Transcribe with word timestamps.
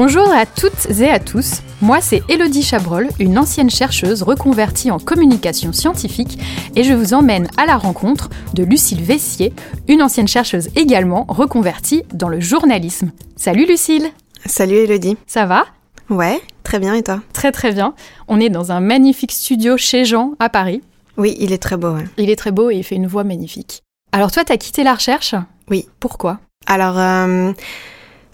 Bonjour 0.00 0.30
à 0.30 0.46
toutes 0.46 1.00
et 1.00 1.10
à 1.10 1.18
tous. 1.18 1.54
Moi, 1.82 2.00
c'est 2.00 2.22
Elodie 2.28 2.62
Chabrol, 2.62 3.08
une 3.18 3.36
ancienne 3.36 3.68
chercheuse 3.68 4.22
reconvertie 4.22 4.92
en 4.92 5.00
communication 5.00 5.72
scientifique, 5.72 6.38
et 6.76 6.84
je 6.84 6.94
vous 6.94 7.14
emmène 7.14 7.48
à 7.56 7.66
la 7.66 7.76
rencontre 7.76 8.30
de 8.54 8.62
Lucille 8.62 9.02
Vessier, 9.02 9.52
une 9.88 10.00
ancienne 10.00 10.28
chercheuse 10.28 10.68
également 10.76 11.26
reconvertie 11.28 12.04
dans 12.14 12.28
le 12.28 12.38
journalisme. 12.38 13.10
Salut 13.34 13.66
Lucille 13.66 14.08
Salut 14.46 14.76
Elodie. 14.76 15.16
Ça 15.26 15.46
va? 15.46 15.64
Ouais, 16.10 16.40
très 16.62 16.78
bien 16.78 16.94
et 16.94 17.02
toi? 17.02 17.20
Très 17.32 17.50
très 17.50 17.72
bien. 17.72 17.94
On 18.28 18.38
est 18.38 18.50
dans 18.50 18.70
un 18.70 18.78
magnifique 18.78 19.32
studio 19.32 19.76
chez 19.76 20.04
Jean 20.04 20.34
à 20.38 20.48
Paris. 20.48 20.80
Oui, 21.16 21.36
il 21.40 21.52
est 21.52 21.58
très 21.58 21.76
beau. 21.76 21.94
ouais. 21.94 22.04
Il 22.18 22.30
est 22.30 22.36
très 22.36 22.52
beau 22.52 22.70
et 22.70 22.76
il 22.76 22.84
fait 22.84 22.94
une 22.94 23.08
voix 23.08 23.24
magnifique. 23.24 23.82
Alors 24.12 24.30
toi, 24.30 24.44
t'as 24.44 24.58
quitté 24.58 24.84
la 24.84 24.94
recherche? 24.94 25.34
Oui. 25.68 25.88
Pourquoi? 25.98 26.38
Alors, 26.66 26.96
euh, 27.00 27.52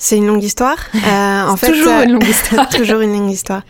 c'est 0.04 0.18
une 0.18 0.26
longue 0.26 0.42
histoire. 0.44 0.76
Euh, 1.06 1.48
en 1.48 1.56
fait, 1.56 1.68
toujours 1.68 1.92
euh, 1.92 2.04
une 2.04 2.12
longue 2.12 2.26
histoire. 2.28 2.68
toujours 2.68 3.00
une 3.00 3.12
longue 3.12 3.30
histoire. 3.30 3.62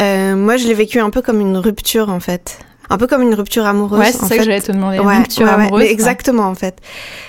Euh, 0.00 0.34
moi, 0.34 0.56
je 0.56 0.66
l'ai 0.66 0.74
vécu 0.74 0.98
un 1.00 1.10
peu 1.10 1.22
comme 1.22 1.40
une 1.40 1.56
rupture 1.56 2.08
en 2.10 2.20
fait. 2.20 2.58
Un 2.90 2.98
peu 2.98 3.06
comme 3.06 3.22
une 3.22 3.34
rupture 3.34 3.64
amoureuse. 3.66 3.98
Ouais, 3.98 4.12
c'est 4.12 4.26
ça 4.26 4.36
que 4.36 4.42
j'allais 4.44 4.60
te 4.60 4.70
demander. 4.72 4.98
Ouais, 4.98 5.18
Rupture 5.18 5.46
ouais, 5.46 5.52
amoureuse. 5.52 5.82
mais 5.82 5.90
exactement 5.90 6.44
en 6.44 6.54
fait. 6.54 6.78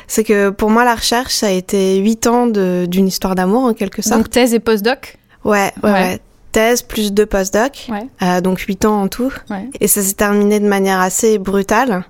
C'est 0.08 0.24
que 0.24 0.50
pour 0.50 0.70
moi, 0.70 0.84
la 0.84 0.96
recherche, 0.96 1.34
ça 1.34 1.48
a 1.48 1.52
été 1.52 1.98
huit 1.98 2.28
ans 2.28 2.48
d'une 2.48 3.08
histoire 3.08 3.36
d'amour 3.36 3.64
en 3.64 3.74
quelque 3.74 4.02
sorte. 4.02 4.18
Donc 4.18 4.30
thèse 4.30 4.54
et 4.54 4.60
postdoc? 4.60 5.18
Ouais, 5.46 5.72
ouais. 5.84 6.20
Thèse 6.52 6.82
plus 6.82 7.14
deux 7.14 7.26
postdocs. 7.26 7.88
Ouais. 7.90 8.08
Euh, 8.22 8.42
donc 8.42 8.60
huit 8.62 8.84
ans 8.86 9.02
en 9.02 9.08
tout. 9.08 9.32
Ouais. 9.50 9.70
Et 9.80 9.88
ça 9.88 10.02
s'est 10.02 10.14
terminé 10.14 10.60
de 10.60 10.68
manière 10.68 11.00
assez 11.02 11.38
brutale. 11.38 12.06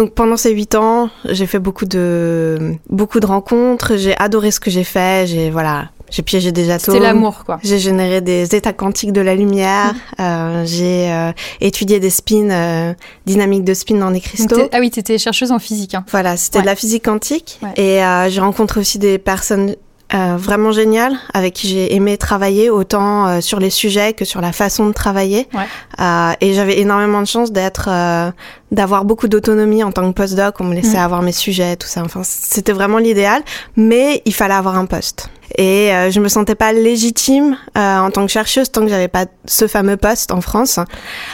Donc 0.00 0.14
pendant 0.14 0.38
ces 0.38 0.52
huit 0.52 0.74
ans, 0.76 1.10
j'ai 1.26 1.44
fait 1.44 1.58
beaucoup 1.58 1.84
de 1.84 2.74
beaucoup 2.88 3.20
de 3.20 3.26
rencontres. 3.26 3.98
J'ai 3.98 4.16
adoré 4.16 4.50
ce 4.50 4.58
que 4.58 4.70
j'ai 4.70 4.82
fait. 4.82 5.26
J'ai 5.26 5.50
voilà, 5.50 5.90
j'ai 6.08 6.22
piégé 6.22 6.52
des 6.52 6.70
atomes. 6.70 6.94
C'était 6.94 7.04
l'amour, 7.04 7.44
quoi. 7.44 7.58
J'ai 7.62 7.78
généré 7.78 8.22
des 8.22 8.54
états 8.56 8.72
quantiques 8.72 9.12
de 9.12 9.20
la 9.20 9.34
lumière. 9.34 9.94
Euh, 10.20 10.64
j'ai 10.66 11.10
euh, 11.10 11.32
étudié 11.62 11.98
des 11.98 12.10
spins, 12.10 12.50
euh, 12.50 12.92
dynamiques 13.24 13.64
de 13.64 13.72
spin 13.72 13.96
dans 13.96 14.10
des 14.10 14.20
cristaux. 14.20 14.68
ah 14.70 14.78
oui, 14.80 14.90
t'étais 14.90 15.16
chercheuse 15.16 15.50
en 15.50 15.58
physique. 15.58 15.94
Hein. 15.94 16.04
Voilà, 16.10 16.36
c'était 16.36 16.58
Ouais. 16.58 16.62
de 16.62 16.66
la 16.66 16.76
physique 16.76 17.06
quantique. 17.06 17.58
Ouais. 17.62 17.72
Et 17.76 18.04
euh, 18.04 18.28
j'ai 18.28 18.40
rencontré 18.42 18.80
aussi 18.80 18.98
des 18.98 19.16
personnes 19.18 19.76
euh, 20.14 20.36
vraiment 20.36 20.72
géniales 20.72 21.16
avec 21.34 21.54
qui 21.54 21.68
j'ai 21.68 21.94
aimé 21.94 22.16
travailler, 22.18 22.70
autant 22.70 23.26
euh, 23.26 23.40
sur 23.40 23.60
les 23.60 23.70
sujets 23.70 24.12
que 24.12 24.24
sur 24.24 24.40
la 24.40 24.52
façon 24.52 24.86
de 24.86 24.92
travailler. 24.92 25.48
Ouais. 25.54 25.66
Euh, 26.00 26.32
et 26.40 26.54
j'avais 26.54 26.78
énormément 26.80 27.20
de 27.20 27.26
chance 27.26 27.52
d'être, 27.52 27.88
euh, 27.88 28.30
d'avoir 28.72 29.04
beaucoup 29.04 29.28
d'autonomie 29.28 29.84
en 29.84 29.92
tant 29.92 30.08
que 30.10 30.14
postdoc. 30.16 30.60
On 30.60 30.64
me 30.64 30.74
laissait 30.74 30.98
Mm. 30.98 31.04
avoir 31.04 31.22
mes 31.22 31.32
sujets, 31.32 31.76
tout 31.76 31.86
ça. 31.88 32.02
Enfin, 32.04 32.22
c'était 32.24 32.72
vraiment 32.72 32.98
l'idéal. 32.98 33.42
Mais 33.76 34.22
il 34.24 34.34
fallait 34.34 34.54
avoir 34.54 34.76
un 34.76 34.86
poste. 34.86 35.28
Et 35.58 35.92
euh, 35.92 36.10
je 36.12 36.20
me 36.20 36.28
sentais 36.28 36.54
pas 36.54 36.72
légitime 36.72 37.56
euh, 37.76 37.98
en 37.98 38.10
tant 38.12 38.24
que 38.24 38.30
chercheuse 38.30 38.70
tant 38.70 38.82
que 38.82 38.88
j'avais 38.88 39.08
pas 39.08 39.26
ce 39.46 39.66
fameux 39.66 39.96
poste 39.96 40.30
en 40.30 40.40
France. 40.40 40.78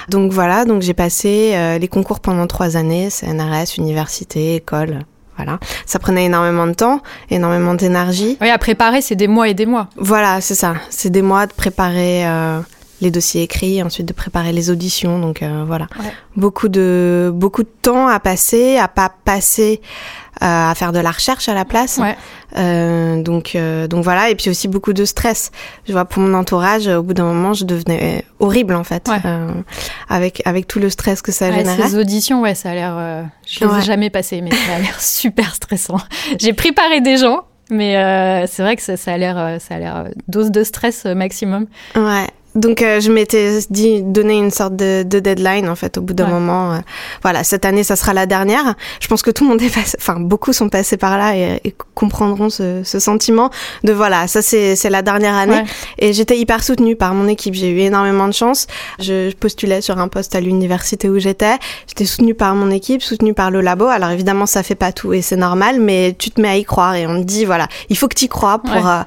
Donc 0.09 0.33
voilà, 0.33 0.65
donc 0.65 0.81
j'ai 0.81 0.95
passé 0.95 1.53
euh, 1.55 1.77
les 1.79 1.89
concours 1.89 2.21
pendant 2.21 2.47
trois 2.47 2.77
années, 2.79 3.11
CNRS, 3.11 3.77
université, 3.77 4.55
école. 4.57 5.01
Voilà, 5.37 5.59
ça 5.85 5.99
prenait 5.99 6.25
énormément 6.25 6.67
de 6.67 6.73
temps, 6.73 7.01
énormément 7.31 7.75
d'énergie. 7.75 8.39
Oui, 8.41 8.49
à 8.51 8.59
préparer, 8.59 9.01
c'est 9.03 9.17
des 9.17 9.29
mois 9.29 9.49
et 9.49 9.55
des 9.55 9.67
mois. 9.67 9.89
Voilà, 9.97 10.41
c'est 10.41 10.55
ça. 10.55 10.75
C'est 10.91 11.11
des 11.11 11.23
mois 11.23 11.47
de 11.47 11.53
préparer 11.53 12.27
euh, 12.27 12.61
les 13.03 13.11
dossiers 13.11 13.43
écrits, 13.43 13.83
ensuite 13.83 14.07
de 14.07 14.15
préparer 14.15 14.53
les 14.53 14.71
auditions. 14.71 15.19
Donc 15.19 15.43
euh, 15.43 15.65
voilà, 15.67 15.87
Ouais. 15.99 16.13
beaucoup 16.37 16.69
de 16.69 17.31
beaucoup 17.35 17.63
de 17.63 17.69
temps 17.83 18.09
à 18.09 18.19
passer, 18.21 18.79
à 18.79 18.89
pas 18.89 19.11
passer 19.25 19.83
à 20.41 20.73
faire 20.77 20.93
de 20.93 20.99
la 20.99 21.11
recherche 21.11 21.49
à 21.49 21.55
la 21.55 21.65
place. 21.65 21.99
Ouais. 21.99 22.17
Euh, 22.57 23.23
donc 23.23 23.55
euh, 23.55 23.87
donc 23.89 24.05
voilà, 24.05 24.31
et 24.31 24.35
puis 24.35 24.51
aussi 24.51 24.69
beaucoup 24.69 24.93
de 24.93 25.05
stress. 25.05 25.51
Je 25.87 25.93
vois 25.93 26.05
pour 26.05 26.23
mon 26.23 26.35
entourage, 26.35 26.87
au 26.87 27.03
bout 27.03 27.15
d'un 27.15 27.25
moment, 27.25 27.53
je 27.55 27.65
devenais 27.65 28.25
horrible 28.39 28.75
en 28.75 28.85
fait, 28.85 29.09
Ouais. 29.09 29.19
euh, 29.25 29.51
avec 30.09 30.43
avec 30.47 30.67
tout 30.67 30.79
le 30.79 30.91
stress 30.91 31.23
que 31.23 31.33
ça 31.33 31.49
Ouais, 31.49 31.57
générait. 31.59 31.89
ces 31.89 31.97
auditions, 31.99 32.41
ouais, 32.43 32.55
ça 32.55 32.71
a 32.71 32.75
l'air. 32.75 33.25
je 33.47 33.65
les 33.65 33.79
ai 33.79 33.83
jamais 33.83 34.11
passées, 34.11 34.41
mais 34.41 34.51
ça 34.53 34.75
a 34.77 34.79
l'air 34.79 35.01
super 35.01 35.55
stressant. 35.55 35.99
J'ai 36.39 36.53
préparé 36.53 37.01
des 37.01 37.17
gens, 37.17 37.43
mais 37.71 37.95
c'est 38.47 38.63
vrai 38.63 38.77
que 38.77 38.83
ça, 38.83 38.97
ça 38.97 39.13
a 39.13 39.17
l'air, 39.19 39.57
ça 39.61 39.75
a 39.75 39.79
l'air 39.79 40.05
dose 40.29 40.51
de 40.51 40.63
stress 40.65 41.05
maximum. 41.07 41.67
Ouais. 41.95 42.27
Donc 42.57 42.83
euh, 42.83 43.01
je 43.01 43.13
m'étais 43.13 43.61
dit 43.71 44.03
donner 44.03 44.37
une 44.39 44.51
sorte 44.51 44.75
de, 44.77 45.03
de 45.05 45.21
deadline 45.21 45.69
en 45.69 45.77
fait 45.77 45.99
au 45.99 46.01
bout 46.01 46.15
d'un 46.15 46.25
Ouais. 46.27 46.33
moment. 46.33 46.73
euh, 46.73 46.79
voilà, 47.23 47.45
cette 47.45 47.65
année 47.65 47.85
ça 47.85 47.95
sera 47.97 48.13
la 48.15 48.27
dernière. 48.27 48.75
Je 49.01 49.07
pense 49.07 49.23
que 49.23 49.31
tout 49.31 49.45
le 49.45 49.51
monde 49.51 49.63
est 49.63 49.73
passé, 49.75 49.97
enfin 50.01 50.19
beaucoup 50.19 50.53
sont 50.53 50.69
passés 50.69 50.97
par 50.97 51.19
là 51.19 51.37
et, 51.37 51.61
et 51.65 51.75
comprendront 51.95 52.51
ce, 52.51 52.83
ce 52.85 52.99
sentiment 52.99 53.51
de 53.85 53.93
voilà, 53.93 54.27
ça 54.27 54.43
c'est 54.43 54.75
c'est 54.77 54.91
la 54.91 55.03
dernière 55.03 55.35
année. 55.35 55.57
Ouais. 55.59 55.65
Et 55.99 56.13
j'étais 56.13 56.37
hyper 56.39 56.65
soutenue 56.65 56.97
par 56.97 57.15
mon 57.15 57.29
équipe. 57.29 57.55
J'ai 57.55 57.71
eu 57.71 57.79
énormément 57.81 58.27
de 58.27 58.33
chance. 58.35 58.67
Je, 58.99 59.31
je 59.31 59.37
postulais 59.37 59.81
sur 59.81 59.99
un 59.99 60.09
poste 60.09 60.35
à 60.35 60.41
l'université 60.41 61.09
où 61.09 61.19
j'étais. 61.19 61.57
J'étais 61.87 62.05
soutenue 62.07 62.35
par 62.35 62.55
mon 62.55 62.71
équipe, 62.71 63.03
soutenue 63.03 63.35
par 63.35 63.51
le 63.51 63.61
labo. 63.61 63.87
Alors 63.87 64.11
évidemment, 64.11 64.47
ça 64.47 64.63
fait 64.63 64.75
pas 64.75 64.93
tout 64.93 65.13
et 65.13 65.23
c'est 65.23 65.37
normal, 65.37 65.81
mais 65.81 66.15
tu 66.19 66.31
te 66.31 66.41
mets 66.41 66.49
à 66.49 66.57
y 66.57 66.65
croire 66.65 66.95
et 66.95 67.07
on 67.07 67.21
te 67.21 67.25
dit 67.27 67.45
voilà, 67.45 67.69
il 67.91 67.97
faut 67.99 68.09
que 68.09 68.15
tu 68.15 68.25
y 68.25 68.29
crois 68.29 68.59
pour 68.59 68.73
Ouais. 68.75 68.81
euh, 68.85 69.03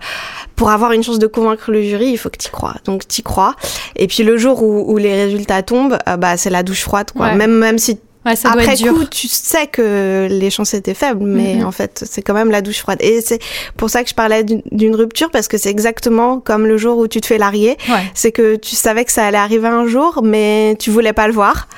pour 0.60 0.70
avoir 0.72 0.92
une 0.92 1.04
chance 1.04 1.20
de 1.20 1.28
convaincre 1.28 1.72
le 1.72 1.82
jury, 1.82 2.08
il 2.08 2.18
faut 2.18 2.30
que 2.30 2.38
tu 2.38 2.50
crois. 2.50 2.76
Donc 2.84 3.08
tu 3.08 3.22
crois. 3.24 3.56
Et 3.96 4.08
puis 4.08 4.24
le 4.24 4.36
jour 4.38 4.62
où, 4.62 4.92
où 4.92 4.98
les 4.98 5.16
résultats 5.24 5.64
tombent, 5.64 5.98
euh, 6.08 6.18
bah 6.18 6.36
c'est 6.36 6.50
la 6.50 6.64
douche 6.64 6.82
froide 6.84 7.10
quoi. 7.16 7.28
Ouais. 7.28 7.36
Même 7.36 7.54
même 7.58 7.78
si 7.80 7.98
Ouais, 8.26 8.36
ça 8.36 8.50
doit 8.52 8.64
après 8.64 8.76
dur. 8.76 8.94
coup, 8.94 9.06
tu 9.06 9.30
sais 9.30 9.68
que 9.68 10.28
les 10.30 10.50
chances 10.50 10.74
étaient 10.74 10.94
faibles, 10.94 11.24
mais 11.24 11.56
Mhm. 11.56 11.66
en 11.66 11.72
fait, 11.72 12.04
c'est 12.06 12.22
quand 12.22 12.34
même 12.34 12.52
la 12.52 12.62
douche 12.62 12.80
froide. 12.80 12.98
Et 13.02 13.22
c'est 13.22 13.40
pour 13.78 13.90
ça 13.90 14.04
que 14.04 14.10
je 14.10 14.14
parlais 14.14 14.44
d'une- 14.44 14.62
d'une 14.74 14.94
rupture, 14.94 15.32
parce 15.32 15.48
que 15.48 15.58
c'est 15.58 15.70
exactement 15.70 16.42
comme 16.42 16.66
le 16.68 16.78
jour 16.78 16.98
où 16.98 17.08
tu 17.08 17.22
te 17.22 17.26
fais 17.28 17.38
larguer. 17.38 17.78
Ouais. 17.88 18.04
C'est 18.14 18.34
que 18.34 18.58
tu 18.58 18.76
savais 18.76 19.06
que 19.06 19.14
ça 19.14 19.26
allait 19.26 19.38
arriver 19.38 19.70
un 19.70 19.88
jour, 19.88 20.20
mais 20.22 20.76
tu 20.80 20.90
voulais 20.92 21.14
pas 21.14 21.28
le 21.28 21.34
voir. 21.34 21.70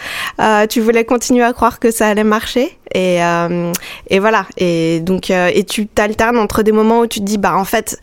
Euh, 0.42 0.66
tu 0.66 0.82
voulais 0.82 1.06
continuer 1.06 1.44
à 1.44 1.54
croire 1.54 1.78
que 1.80 1.92
ça 1.92 2.08
allait 2.08 2.24
marcher. 2.24 2.76
Et, 2.96 3.24
euh, 3.24 3.72
et 4.10 4.18
voilà. 4.18 4.48
Et 4.58 5.00
donc, 5.00 5.30
euh, 5.30 5.52
et 5.54 5.64
tu 5.64 5.86
t'alternes 5.86 6.40
entre 6.40 6.64
des 6.64 6.72
moments 6.72 7.02
où 7.02 7.08
tu 7.08 7.20
te 7.20 7.26
dis, 7.26 7.38
bah 7.38 7.56
en 7.56 7.66
fait, 7.66 8.00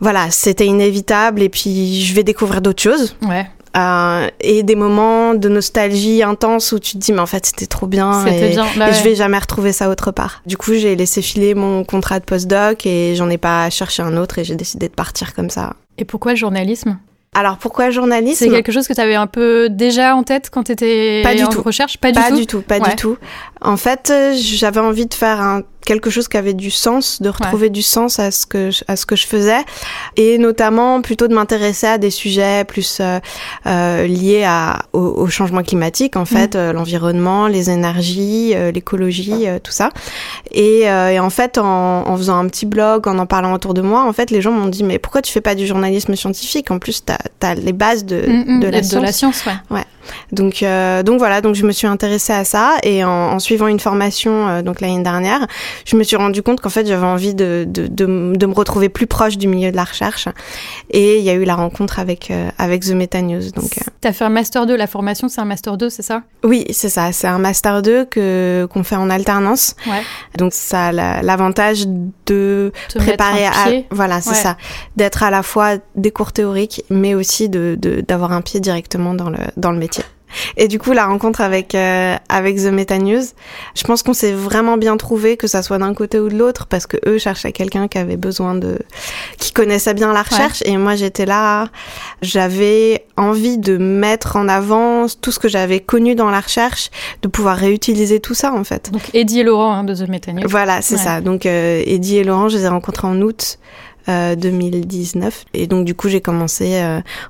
voilà, 0.00 0.30
c'était 0.30 0.66
inévitable, 0.66 1.42
et 1.42 1.48
puis 1.48 2.02
je 2.02 2.14
vais 2.14 2.22
découvrir 2.24 2.60
d'autres 2.60 2.82
choses. 2.82 3.16
Ouais. 3.26 3.46
Euh, 3.76 4.28
et 4.40 4.62
des 4.62 4.74
moments 4.74 5.34
de 5.34 5.48
nostalgie 5.48 6.22
intense 6.22 6.72
où 6.72 6.78
tu 6.78 6.92
te 6.94 6.98
dis 6.98 7.12
mais 7.12 7.20
en 7.20 7.26
fait 7.26 7.44
c'était 7.44 7.66
trop 7.66 7.86
bien 7.86 8.24
et, 8.24 8.48
bien. 8.48 8.66
Bah 8.78 8.86
et 8.86 8.90
ouais. 8.90 8.96
je 8.96 9.04
vais 9.04 9.14
jamais 9.14 9.36
retrouver 9.38 9.72
ça 9.72 9.90
autre 9.90 10.10
part. 10.10 10.40
Du 10.46 10.56
coup 10.56 10.72
j'ai 10.72 10.96
laissé 10.96 11.20
filer 11.20 11.54
mon 11.54 11.84
contrat 11.84 12.18
de 12.18 12.24
postdoc 12.24 12.86
et 12.86 13.14
j'en 13.14 13.28
ai 13.28 13.36
pas 13.36 13.68
cherché 13.68 14.02
un 14.02 14.16
autre 14.16 14.38
et 14.38 14.44
j'ai 14.44 14.54
décidé 14.56 14.88
de 14.88 14.94
partir 14.94 15.34
comme 15.34 15.50
ça. 15.50 15.74
Et 15.98 16.06
pourquoi 16.06 16.32
le 16.32 16.38
journalisme? 16.38 16.98
Alors 17.34 17.58
pourquoi 17.58 17.90
journalisme? 17.90 18.38
C'est 18.46 18.50
quelque 18.50 18.72
chose 18.72 18.88
que 18.88 18.94
tu 18.94 19.00
avais 19.02 19.14
un 19.14 19.26
peu 19.26 19.68
déjà 19.70 20.16
en 20.16 20.22
tête 20.22 20.48
quand 20.50 20.64
tu 20.64 20.72
étais 20.72 21.20
Pas 21.22 21.34
du 21.34 21.44
en 21.44 21.48
tout. 21.48 21.60
recherche? 21.62 21.98
Pas, 21.98 22.10
Pas 22.10 22.30
du 22.30 22.38
du 22.38 22.46
tout. 22.46 22.58
tout, 22.60 22.62
pas 22.66 22.78
Ouais. 22.78 22.88
du 22.88 22.96
tout. 22.96 23.18
En 23.60 23.76
fait, 23.76 24.08
euh, 24.10 24.32
j'avais 24.34 24.80
envie 24.80 25.06
de 25.06 25.12
faire 25.14 25.40
un, 25.42 25.60
quelque 25.88 26.10
chose 26.10 26.28
qui 26.28 26.36
avait 26.36 26.52
du 26.66 26.70
sens, 26.70 27.22
de 27.22 27.30
retrouver 27.30 27.70
du 27.70 27.82
sens 27.82 28.18
à 28.18 28.30
ce 28.30 28.44
que 28.52 28.70
je, 28.70 28.84
à 28.88 28.94
ce 28.96 29.06
que 29.06 29.16
je 29.16 29.26
faisais, 29.26 29.62
et 30.16 30.36
notamment 30.38 31.00
plutôt 31.00 31.28
de 31.28 31.34
m'intéresser 31.34 31.86
à 31.86 31.96
des 31.98 32.10
sujets 32.10 32.64
plus 32.64 32.98
euh, 33.00 33.18
euh, 33.66 34.06
liés 34.06 34.44
à, 34.44 34.82
au, 34.92 35.00
au 35.00 35.26
changement 35.28 35.62
climatique, 35.62 36.14
en 36.16 36.26
fait, 36.26 36.54
euh, 36.56 36.72
l'environnement, 36.74 37.46
les 37.48 37.70
énergies, 37.70 38.52
euh, 38.54 38.70
l'écologie, 38.70 39.46
tout 39.64 39.72
ça. 39.72 39.88
Et, 40.52 40.90
euh, 40.90 41.08
et 41.14 41.18
en 41.20 41.30
fait, 41.30 41.56
en, 41.56 42.06
en 42.06 42.16
faisant 42.18 42.36
un 42.38 42.48
petit 42.48 42.66
blog, 42.66 43.08
en 43.08 43.18
en 43.18 43.26
parlant 43.26 43.52
autour 43.54 43.72
de 43.74 43.80
moi, 43.82 44.04
en 44.04 44.12
fait, 44.12 44.30
les 44.30 44.42
gens 44.42 44.52
m'ont 44.52 44.66
dit 44.68 44.84
mais 44.84 44.98
pourquoi 44.98 45.22
tu 45.22 45.32
fais 45.32 45.40
pas 45.40 45.54
du 45.54 45.66
journalisme 45.66 46.14
scientifique? 46.16 46.70
En 46.70 46.78
plus, 46.78 47.02
t'as 47.04 47.16
as 47.42 47.54
les 47.54 47.72
bases 47.72 48.04
de, 48.04 48.18
Mm, 48.28 48.44
mm, 48.56 48.60
de 48.60 48.68
la 48.68 48.80
de 48.80 48.86
science. 48.86 49.02
la 49.02 49.12
science, 49.12 49.44
ouais. 49.70 49.84
Donc, 50.32 50.62
euh, 50.62 51.02
donc 51.02 51.18
voilà, 51.18 51.40
donc 51.40 51.54
je 51.54 51.64
me 51.66 51.72
suis 51.72 51.86
intéressée 51.86 52.32
à 52.32 52.44
ça 52.44 52.76
et 52.82 53.04
en, 53.04 53.08
en 53.10 53.38
suivant 53.38 53.66
une 53.66 53.80
formation 53.80 54.48
euh, 54.48 54.62
donc 54.62 54.80
l'année 54.80 55.02
dernière, 55.02 55.46
je 55.84 55.96
me 55.96 56.02
suis 56.04 56.16
rendu 56.16 56.42
compte 56.42 56.60
qu'en 56.60 56.68
fait 56.70 56.86
j'avais 56.86 57.06
envie 57.06 57.34
de, 57.34 57.64
de, 57.68 57.86
de, 57.86 58.32
de 58.36 58.46
me 58.46 58.54
retrouver 58.54 58.88
plus 58.88 59.06
proche 59.06 59.36
du 59.38 59.48
milieu 59.48 59.70
de 59.70 59.76
la 59.76 59.84
recherche 59.84 60.28
et 60.90 61.18
il 61.18 61.24
y 61.24 61.30
a 61.30 61.34
eu 61.34 61.44
la 61.44 61.54
rencontre 61.56 61.98
avec 61.98 62.30
euh, 62.30 62.48
avec 62.58 62.82
The 62.82 62.90
Meta 62.92 63.20
News. 63.22 63.50
Donc 63.54 63.78
euh, 63.78 63.90
T'as 64.00 64.12
fait 64.12 64.24
un 64.24 64.28
master 64.30 64.66
2, 64.66 64.76
la 64.76 64.86
formation 64.86 65.28
c'est 65.28 65.40
un 65.40 65.44
master 65.44 65.76
2, 65.76 65.90
c'est 65.90 66.02
ça? 66.02 66.22
Oui, 66.44 66.64
c'est 66.70 66.88
ça, 66.88 67.12
c'est 67.12 67.26
un 67.26 67.38
master 67.38 67.82
2 67.82 68.04
que 68.06 68.66
qu'on 68.72 68.82
fait 68.84 68.96
en 68.96 69.10
alternance. 69.10 69.74
Ouais. 69.86 70.02
Donc 70.36 70.52
ça 70.52 70.86
a 70.86 70.92
la- 70.92 71.22
l'avantage 71.22 71.86
de 72.26 72.72
Te 72.88 72.98
préparer 72.98 73.46
à 73.46 73.52
voilà, 73.90 74.20
c'est 74.20 74.30
Ouais. 74.30 74.36
ça, 74.36 74.56
d'être 74.96 75.22
à 75.22 75.30
la 75.30 75.42
fois 75.42 75.76
des 75.96 76.10
cours 76.10 76.32
théoriques 76.32 76.82
mais 76.90 77.14
aussi 77.14 77.48
de- 77.48 77.76
d'avoir 78.06 78.32
un 78.32 78.40
pied 78.42 78.60
directement 78.60 79.14
dans 79.14 79.30
le 79.30 79.38
dans 79.56 79.72
le 79.72 79.78
métier. 79.78 79.97
Et 80.56 80.68
du 80.68 80.78
coup, 80.78 80.92
la 80.92 81.06
rencontre 81.06 81.40
avec 81.40 81.74
euh, 81.74 82.16
avec 82.28 82.56
The 82.56 82.66
Meta 82.72 82.98
News, 82.98 83.22
je 83.74 83.82
pense 83.84 84.02
qu'on 84.02 84.12
s'est 84.14 84.32
vraiment 84.32 84.76
bien 84.76 84.96
trouvé, 84.96 85.36
que 85.36 85.46
ça 85.46 85.62
soit 85.62 85.78
d'un 85.78 85.94
côté 85.94 86.18
ou 86.20 86.28
de 86.28 86.36
l'autre, 86.36 86.66
parce 86.66 86.86
que 86.86 86.96
eux 87.06 87.18
cherchaient 87.18 87.52
quelqu'un 87.52 87.88
qui 87.88 87.98
avait 87.98 88.16
besoin 88.16 88.54
de, 88.54 88.78
qui 89.38 89.52
connaissait 89.52 89.94
bien 89.94 90.12
la 90.12 90.22
recherche, 90.22 90.62
et 90.66 90.76
moi 90.76 90.96
j'étais 90.96 91.26
là, 91.26 91.68
j'avais 92.22 93.04
envie 93.16 93.58
de 93.58 93.76
mettre 93.78 94.36
en 94.36 94.48
avant 94.48 95.06
tout 95.20 95.32
ce 95.32 95.38
que 95.38 95.48
j'avais 95.48 95.80
connu 95.80 96.14
dans 96.14 96.30
la 96.30 96.40
recherche, 96.40 96.90
de 97.22 97.28
pouvoir 97.28 97.56
réutiliser 97.56 98.20
tout 98.20 98.34
ça 98.34 98.52
en 98.52 98.64
fait. 98.64 98.90
Donc 98.92 99.02
Eddie 99.14 99.40
et 99.40 99.44
Laurent 99.44 99.72
hein, 99.72 99.84
de 99.84 99.94
The 99.94 100.08
Meta 100.08 100.32
News. 100.32 100.42
Voilà, 100.46 100.82
c'est 100.82 100.96
Ouais. 100.96 101.00
ça. 101.02 101.20
Donc 101.20 101.46
euh, 101.46 101.82
Eddie 101.86 102.18
et 102.18 102.24
Laurent, 102.24 102.48
je 102.48 102.58
les 102.58 102.64
ai 102.64 102.68
rencontrés 102.68 103.06
en 103.06 103.20
août 103.22 103.58
2019. 104.08 105.44
Et 105.54 105.66
donc 105.66 105.84
du 105.84 105.94
coup, 105.94 106.08
j'ai 106.08 106.20
commencé 106.20 106.82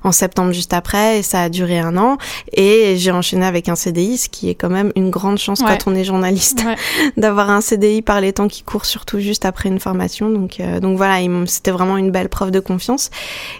en 0.03 0.11
septembre 0.11 0.51
juste 0.51 0.73
après 0.73 1.19
et 1.19 1.23
ça 1.23 1.41
a 1.43 1.49
duré 1.49 1.79
un 1.79 1.97
an. 1.97 2.17
Et 2.53 2.95
j'ai 2.97 3.11
enchaîné 3.11 3.45
avec 3.45 3.69
un 3.69 3.75
CDI, 3.75 4.17
ce 4.17 4.29
qui 4.29 4.49
est 4.49 4.55
quand 4.55 4.69
même 4.69 4.91
une 4.95 5.09
grande 5.09 5.37
chance 5.37 5.61
quand 5.61 5.87
on 5.87 5.95
est 5.95 6.03
journaliste 6.03 6.63
d'avoir 7.17 7.49
un 7.49 7.61
CDI 7.61 8.01
par 8.01 8.21
les 8.21 8.33
temps 8.33 8.47
qui 8.47 8.63
courent, 8.63 8.85
surtout 8.85 9.19
juste 9.19 9.45
après 9.45 9.69
une 9.69 9.79
formation. 9.79 10.29
Donc, 10.29 10.61
donc 10.81 10.97
voilà, 10.97 11.17
c'était 11.45 11.71
vraiment 11.71 11.97
une 11.97 12.11
belle 12.11 12.29
preuve 12.29 12.51
de 12.51 12.59
confiance 12.59 13.09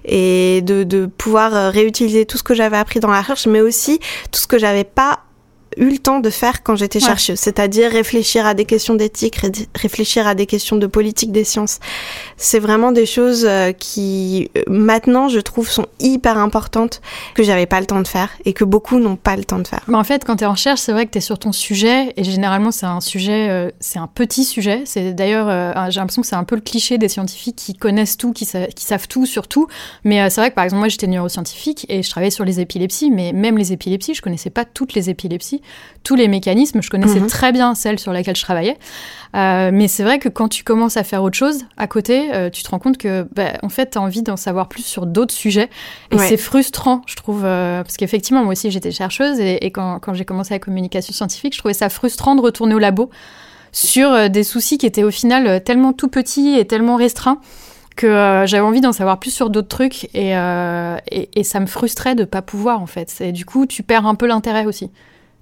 et 0.06 0.62
de, 0.62 0.83
de 0.83 1.06
pouvoir 1.06 1.71
réutiliser 1.71 2.25
tout 2.25 2.38
ce 2.38 2.44
que 2.44 2.54
j'avais 2.54 2.77
appris 2.77 3.00
dans 3.00 3.12
la 3.12 3.21
recherche, 3.21 3.48
mais 3.48 3.62
aussi 3.62 4.00
tout 4.31 4.39
ce 4.39 4.48
que 4.48 4.57
j'avais 4.57 4.83
pas 4.83 5.19
eu 5.80 5.90
le 5.90 5.98
temps 5.98 6.20
de 6.20 6.30
faire 6.30 6.62
quand 6.62 6.76
j'étais 6.76 7.00
chercheuse, 7.00 7.40
c'est-à-dire 7.40 7.92
réfléchir 7.92 8.46
à 8.46 8.54
des 8.54 8.66
questions 8.66 8.96
d'éthique, 8.96 9.40
réfléchir 9.76 10.28
à 10.28 10.36
des 10.36 10.46
questions 10.46 10.76
de 10.76 10.88
politique 10.88 11.31
des 11.31 11.46
sciences. 11.46 11.80
C'est 12.38 12.60
vraiment 12.60 12.92
des 12.92 13.06
choses 13.06 13.46
euh, 13.46 13.72
qui 13.72 14.52
euh, 14.58 14.64
maintenant 14.68 15.30
je 15.30 15.40
trouve 15.40 15.70
sont 15.70 15.88
hyper 16.00 16.38
importantes 16.38 17.02
que 17.34 17.44
j'avais 17.44 17.66
pas 17.66 17.80
le 17.80 17.86
temps 17.86 18.02
de 18.02 18.08
faire 18.08 18.30
et 18.44 18.54
que 18.54 18.66
beaucoup 18.66 19.00
n'ont 19.00 19.16
pas 19.16 19.38
le 19.38 19.46
temps 19.46 19.60
de 19.60 19.68
faire. 19.68 19.81
Mais 19.88 19.98
en 19.98 20.04
fait, 20.04 20.26
quand 20.26 20.36
tu 20.36 20.44
es 20.44 20.48
en 20.48 20.52
recherche, 20.52 20.81
c'est 20.81 20.92
vrai 20.92 21.06
que 21.06 21.12
tu 21.12 21.20
es 21.20 21.22
sur 21.22 21.40
ton 21.40 21.54
sujet 21.54 22.14
et 22.18 22.24
généralement 22.24 22.72
c'est 22.72 22.86
un 22.86 23.02
sujet 23.02 23.50
euh, 23.50 23.72
c'est 23.80 24.00
un 24.00 24.08
petit 24.08 24.44
sujet, 24.44 24.84
c'est 24.86 25.14
d'ailleurs 25.14 25.48
j'ai 25.90 26.00
l'impression 26.00 26.22
que 26.22 26.28
c'est 26.28 26.36
un 26.36 26.44
peu 26.44 26.56
le 26.56 26.62
cliché 26.62 26.98
des 26.98 27.08
scientifiques 27.08 27.56
qui 27.56 27.74
connaissent 27.74 28.18
tout, 28.18 28.34
qui, 28.34 28.46
qui 28.76 28.86
savent 28.86 29.08
tout 29.08 29.26
sur 29.26 29.48
tout, 29.48 29.68
mais 30.04 30.30
c'est 30.30 30.42
vrai 30.42 30.50
que 30.50 30.56
par 30.56 30.66
exemple 30.66 30.80
moi 30.80 30.90
j'étais 30.90 31.08
neuroscientifique 31.08 31.86
et 31.90 32.04
je 32.04 32.10
travaillais 32.10 32.31
sur 32.31 32.44
les 32.44 32.60
épilepsies, 32.60 33.12
mais 33.12 33.31
même 33.31 33.58
les 33.58 33.72
épilepsies, 33.72 34.14
je 34.14 34.22
connaissais 34.22 34.50
pas 34.50 34.66
toutes 34.66 34.94
les 34.94 35.10
épilepsies 35.10 35.62
tous 36.04 36.16
les 36.16 36.27
mécanismes. 36.27 36.81
Je 36.81 36.89
connaissais 36.89 37.19
mhm. 37.19 37.27
très 37.27 37.51
bien 37.51 37.75
celle 37.75 38.00
sur 38.00 38.13
laquelle 38.13 38.36
je 38.36 38.42
travaillais. 38.42 38.77
Euh, 39.36 39.69
mais 39.71 39.88
c'est 39.88 40.04
vrai 40.04 40.19
que 40.19 40.30
quand 40.30 40.48
tu 40.48 40.63
commences 40.63 40.98
à 40.98 41.04
faire 41.04 41.21
autre 41.24 41.38
chose 41.38 41.66
à 41.77 41.88
côté, 41.88 42.33
euh, 42.33 42.50
tu 42.50 42.63
te 42.63 42.69
rends 42.69 42.80
compte 42.80 42.98
que, 42.98 43.27
bah, 43.36 43.54
en 43.62 43.69
fait, 43.69 43.92
tu 43.92 43.98
as 43.98 44.01
envie 44.01 44.24
d'en 44.24 44.38
savoir 44.38 44.69
plus 44.69 44.83
sur 44.83 45.06
d'autres 45.06 45.33
sujets. 45.33 45.69
Et 46.12 46.18
c'est 46.18 46.38
frustrant, 46.38 47.01
je 47.06 47.16
trouve, 47.16 47.44
euh, 47.45 47.83
parce 47.83 47.98
qu'effectivement, 47.98 48.44
moi 48.44 48.54
aussi, 48.54 48.71
j'étais 48.71 48.92
chercheuse. 48.92 49.39
Et, 49.39 49.69
quand, 49.71 50.00
quand 50.00 50.13
j'ai 50.13 50.25
commencé 50.25 50.54
la 50.54 50.60
communication 50.60 51.13
scientifique, 51.13 51.54
je 51.54 51.60
trouvais 51.60 51.74
ça 51.74 51.89
frustrant 51.89 52.36
de 52.36 52.42
retourner 52.42 52.74
au 52.75 52.80
labo 52.80 53.10
sur 53.71 54.31
des 54.31 54.44
soucis 54.44 54.80
qui 54.80 54.88
étaient 54.88 55.04
au 55.04 55.12
final 55.12 55.63
tellement 55.63 55.94
tout 55.94 56.07
petits 56.07 56.57
et 56.57 56.66
tellement 56.66 56.95
restreints 56.95 57.39
que 57.95 58.44
j'avais 58.48 58.63
envie 58.63 58.81
d'en 58.81 58.94
savoir 58.94 59.19
plus 59.19 59.30
sur 59.30 59.51
d'autres 59.51 59.68
trucs 59.68 60.06
et, 60.16 60.31
et, 60.31 61.30
et, 61.36 61.44
ça 61.44 61.60
me 61.60 61.68
frustrait 61.68 62.16
de 62.16 62.24
pas 62.24 62.42
pouvoir 62.42 62.81
en 62.81 62.88
fait. 62.88 63.13
Et 63.19 63.31
du 63.31 63.45
coup, 63.45 63.68
tu 63.68 63.83
perds 63.83 64.07
un 64.07 64.16
peu 64.16 64.25
l'intérêt 64.25 64.66
aussi. 64.66 64.89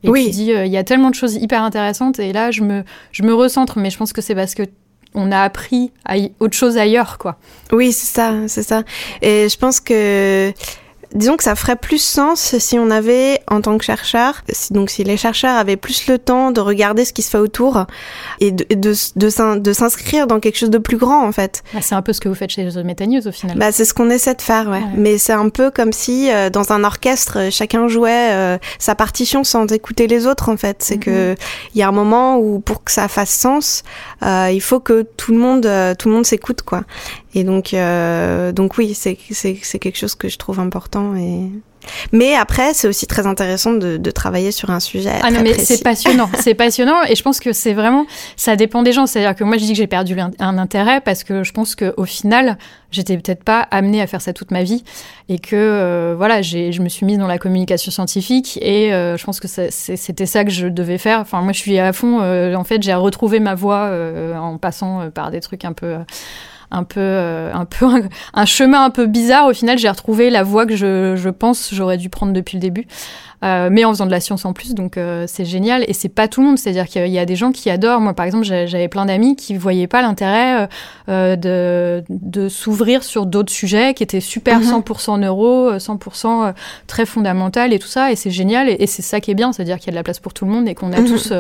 Et 0.04 0.10
oui. 0.10 0.26
tu 0.26 0.32
dis, 0.32 0.54
euh, 0.54 0.66
il 0.66 0.72
y 0.72 0.78
a 0.78 0.84
tellement 0.84 1.10
de 1.10 1.16
choses 1.16 1.36
hyper 1.36 1.64
intéressantes. 1.64 2.20
Et 2.20 2.34
là, 2.34 2.52
je 2.52 2.62
me, 2.62 2.84
je 3.12 3.24
me 3.24 3.34
recentre, 3.34 3.80
mais 3.80 3.90
je 3.90 3.98
pense 3.98 4.14
que 4.14 4.22
c'est 4.22 4.36
parce 4.36 4.56
que 4.56 4.64
on 5.14 5.32
a 5.32 5.42
appris 5.42 5.92
autre 6.40 6.56
chose 6.56 6.78
ailleurs, 6.78 7.18
quoi. 7.18 7.38
Oui, 7.72 7.92
c'est 7.92 8.14
ça, 8.14 8.34
c'est 8.48 8.64
ça. 8.64 8.84
Et 9.22 9.50
je 9.50 9.58
pense 9.58 9.80
que 9.80 10.54
Disons 11.14 11.38
que 11.38 11.44
ça 11.44 11.56
ferait 11.56 11.76
plus 11.76 12.02
sens 12.02 12.58
si 12.58 12.78
on 12.78 12.90
avait, 12.92 13.40
en 13.48 13.62
tant 13.62 13.78
que 13.78 13.86
chercheur, 13.86 14.44
si, 14.50 14.74
donc 14.74 14.90
si 14.90 15.04
les 15.04 15.18
chercheurs 15.18 15.56
avaient 15.56 15.78
plus 15.78 16.08
le 16.08 16.20
temps 16.20 16.52
de 16.52 16.60
regarder 16.60 17.06
ce 17.06 17.14
qui 17.14 17.22
se 17.22 17.30
fait 17.30 17.38
autour 17.38 17.86
et 18.40 18.52
de, 18.52 18.66
de, 18.76 18.94
de, 19.60 19.74
s'inscrire 19.74 20.28
dans 20.28 20.40
quelque 20.40 20.58
chose 20.58 20.70
de 20.70 20.78
plus 20.78 20.98
grand, 20.98 21.26
en 21.26 21.32
fait. 21.32 21.64
Bah, 21.74 21.80
c'est 21.82 21.96
un 21.96 22.02
peu 22.02 22.14
ce 22.14 22.20
que 22.20 22.28
vous 22.28 22.36
faites 22.36 22.50
chez 22.50 22.68
The 22.68 22.78
Meta 22.78 23.06
au 23.06 23.32
final. 23.32 23.58
Bah, 23.58 23.72
c'est 23.72 23.86
ce 23.86 23.94
qu'on 23.94 24.10
essaie 24.10 24.36
de 24.36 24.42
faire, 24.42 24.70
ouais. 24.70 24.82
Mais 24.96 25.18
c'est 25.18 25.34
un 25.34 25.50
peu 25.50 25.72
comme 25.72 25.94
si, 25.94 26.30
euh, 26.32 26.50
dans 26.50 26.72
un 26.72 26.84
orchestre, 26.84 27.50
chacun 27.52 27.88
jouait 27.88 28.32
euh, 28.34 28.58
sa 28.80 28.96
partition 28.96 29.44
sans 29.44 29.72
écouter 29.72 30.08
les 30.08 30.28
autres, 30.28 30.50
en 30.50 30.58
fait. 30.58 30.78
C'est 30.80 30.98
que 30.98 31.32
mhm. 31.32 31.38
il 31.74 31.80
y 31.80 31.84
a 31.84 31.88
un 31.88 31.94
moment 31.94 32.38
où, 32.38 32.60
pour 32.60 32.84
que 32.84 32.92
ça 32.92 33.08
fasse 33.08 33.32
sens, 33.32 33.84
euh, 34.24 34.50
il 34.52 34.62
faut 34.62 34.80
que 34.80 35.06
tout 35.16 35.32
le 35.32 35.38
monde, 35.38 35.70
tout 35.98 36.10
le 36.10 36.16
monde 36.16 36.26
s'écoute, 36.26 36.64
quoi. 36.64 36.84
Et 37.38 37.44
donc, 37.44 37.76
euh, 37.76 38.52
donc 38.52 38.80
oui, 38.80 38.96
c'est 38.96 39.16
quelque 39.16 39.96
chose 39.96 40.16
que 40.16 40.28
je 40.28 40.40
trouve 40.40 40.60
important. 40.60 41.16
Et... 41.16 41.52
Mais 42.12 42.34
après, 42.34 42.74
c'est 42.74 42.88
aussi 42.88 43.06
très 43.06 43.28
intéressant 43.28 43.74
de, 43.74 43.98
de, 43.98 44.10
travailler 44.12 44.52
sur 44.52 44.72
un 44.72 44.80
sujet. 44.80 45.14
Ah 45.22 45.30
non, 45.30 45.42
mais 45.44 45.54
c'est 45.54 45.84
passionnant, 45.84 46.32
c'est 46.40 46.54
passionnant, 46.56 47.04
et 47.08 47.14
je 47.14 47.22
pense 47.22 47.40
que 47.40 47.54
c'est 47.54 47.76
vraiment, 47.76 48.08
ça 48.38 48.56
dépend 48.56 48.82
des 48.82 48.92
gens. 48.92 49.06
C'est-à-dire 49.06 49.36
que 49.36 49.44
moi, 49.44 49.58
je 49.58 49.66
dis 49.66 49.74
que 49.74 49.78
j'ai 49.78 49.86
perdu 49.86 50.18
un, 50.20 50.58
intérêt 50.58 51.00
parce 51.00 51.24
que 51.24 51.44
je 51.44 51.52
pense 51.52 51.76
qu'au 51.76 52.06
final, 52.06 52.58
j'étais 52.90 53.16
peut-être 53.18 53.44
pas 53.44 53.60
amenée 53.70 54.02
à 54.02 54.08
faire 54.08 54.22
ça 54.22 54.34
toute 54.34 54.50
ma 54.50 54.64
vie, 54.64 54.84
et 55.30 55.38
que 55.38 55.56
euh, 55.56 56.16
voilà, 56.18 56.42
je 56.42 56.82
me 56.82 56.90
suis 56.90 57.06
mise 57.06 57.20
dans 57.20 57.28
la 57.28 57.38
communication 57.38 57.92
scientifique, 57.92 58.58
et 58.64 58.96
euh, 58.96 59.16
je 59.16 59.24
pense 59.24 59.40
que 59.40 59.48
c'était 59.48 60.26
ça 60.26 60.44
que 60.44 60.50
je 60.50 60.66
devais 60.66 60.98
faire. 60.98 61.20
Enfin, 61.20 61.42
moi, 61.42 61.54
je 61.54 61.60
suis 61.60 61.78
à 61.78 61.94
fond. 61.94 62.20
Euh, 62.24 62.56
en 62.56 62.64
fait, 62.64 62.82
j'ai 62.82 62.96
retrouvé 62.96 63.40
ma 63.40 63.54
voie 63.54 63.92
en 64.36 64.58
passant 64.58 65.12
par 65.12 65.30
des 65.30 65.40
trucs 65.40 65.66
un 65.66 65.74
peu 65.74 65.98
un 66.72 66.84
peu, 66.84 67.00
euh, 67.00 67.52
un, 67.54 67.66
peu 67.66 67.86
un, 68.34 68.46
chemin 68.46 68.84
un 68.84 68.90
peu 68.90 69.06
bizarre. 69.06 69.48
Au 69.48 69.54
final, 69.54 69.78
j'ai 69.78 69.90
retrouvé 69.90 70.30
la 70.30 70.44
voie 70.44 70.66
que 70.66 70.76
je, 70.76 71.16
je 71.16 71.30
pense 71.30 71.74
j'aurais 71.74 71.98
dû 71.98 72.10
prendre 72.10 72.34
depuis 72.34 72.58
le 72.58 72.62
début. 72.62 72.88
Euh, 73.44 73.70
mais 73.72 73.86
en 73.86 73.92
faisant 73.92 74.08
de 74.08 74.12
la 74.12 74.20
science 74.20 74.46
en 74.46 74.54
plus, 74.54 74.74
donc 74.74 74.98
euh, 74.98 75.26
c'est 75.28 75.46
génial. 75.46 75.86
Et 75.88 75.94
c'est 75.94 76.10
pas 76.10 76.28
tout 76.28 76.42
le 76.42 76.48
monde, 76.48 76.58
c'est-à-dire 76.58 76.88
qu'il 76.88 77.08
y 77.08 77.20
a 77.20 77.26
des 77.26 77.36
gens 77.36 77.52
qui 77.52 77.70
adorent. 77.70 78.02
Moi, 78.02 78.16
par 78.16 78.26
exemple, 78.26 78.46
j'avais 78.46 78.88
plein 78.88 79.06
d'amis 79.06 79.36
qui 79.36 79.56
voyaient 79.56 79.86
pas 79.86 80.02
l'intérêt 80.02 80.68
de, 81.08 82.04
de 82.10 82.50
s'ouvrir 82.50 83.04
sur 83.04 83.28
d'autres 83.28 83.54
sujets 83.54 83.94
qui 83.94 84.02
étaient 84.02 84.22
super 84.22 84.62
100% 84.62 85.14
mhm. 85.14 85.22
neuro, 85.22 85.74
100% 85.74 86.54
très 86.88 87.06
fondamental 87.06 87.74
et 87.74 87.80
tout 87.80 87.88
ça. 87.88 88.12
Et 88.12 88.16
c'est 88.16 88.32
génial. 88.32 88.70
Et, 88.70 88.88
c'est 88.88 89.04
ça 89.04 89.20
qui 89.20 89.30
est 89.30 89.36
bien, 89.36 89.54
c'est-à-dire 89.54 89.78
qu'il 89.78 89.88
y 89.88 89.90
a 89.90 89.92
de 89.92 89.98
la 89.98 90.04
place 90.04 90.20
pour 90.20 90.34
tout 90.34 90.46
le 90.46 90.52
monde 90.52 90.68
et 90.68 90.74
qu'on 90.74 90.92
a 90.92 91.00
mhm. 91.00 91.08
tous 91.08 91.32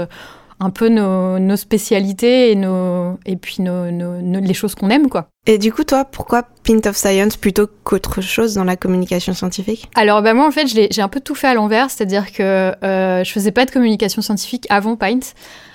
un 0.59 0.69
peu 0.69 0.89
nos, 0.89 1.39
nos, 1.39 1.55
spécialités 1.55 2.51
et, 2.51 2.55
nos, 2.55 3.19
et 3.25 3.35
puis 3.35 3.57
nos, 3.61 3.91
nos, 3.91 4.39
les 4.39 4.53
choses 4.53 4.75
qu'on 4.75 4.89
aime, 4.89 5.09
quoi. 5.09 5.27
Et 5.45 5.57
du 5.57 5.71
coup, 5.71 5.83
toi, 5.83 6.03
pourquoi 6.03 6.43
Pint 6.63 6.85
of 6.85 6.97
Science 6.97 7.37
plutôt 7.37 7.67
qu'autre 7.83 8.21
chose 8.21 8.55
dans 8.55 8.63
la 8.63 8.75
communication 8.75 9.33
scientifique? 9.33 9.89
Alors, 9.95 10.21
bah, 10.21 10.33
moi, 10.33 10.47
en 10.47 10.51
fait, 10.51 10.67
j'ai 10.67 11.01
un 11.01 11.07
peu 11.07 11.19
tout 11.21 11.35
fait 11.35 11.47
à 11.47 11.53
l'envers, 11.53 11.89
c'est-à-dire 11.89 12.31
que 12.31 12.73
euh, 12.83 13.23
je 13.23 13.31
faisais 13.31 13.51
pas 13.51 13.65
de 13.65 13.71
communication 13.71 14.21
scientifique 14.21 14.65
avant 14.69 14.95
Pint. 14.95 15.19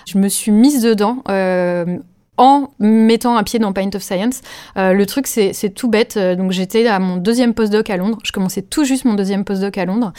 Je 0.06 0.18
me 0.18 0.28
suis 0.28 0.50
mise 0.50 0.82
dedans. 0.82 1.22
Euh, 1.28 1.98
en 2.36 2.68
mettant 2.78 3.36
un 3.36 3.42
pied 3.42 3.58
dans 3.58 3.72
Pint 3.72 3.94
of 3.94 4.02
Science. 4.02 4.40
Euh, 4.76 4.92
le 4.92 5.06
truc, 5.06 5.26
c'est 5.26 5.74
tout 5.74 5.88
bête. 5.88 6.18
Donc, 6.18 6.52
j'étais 6.52 6.86
à 6.86 6.98
mon 6.98 7.16
deuxième 7.16 7.54
postdoc 7.54 7.90
à 7.90 7.96
Londres. 7.96 8.18
Je 8.24 8.32
commençais 8.32 8.62
tout 8.62 8.84
juste 8.84 9.04
mon 9.04 9.14
deuxième 9.14 9.44
postdoc 9.44 9.76
à 9.78 9.84
Londres. 9.84 10.12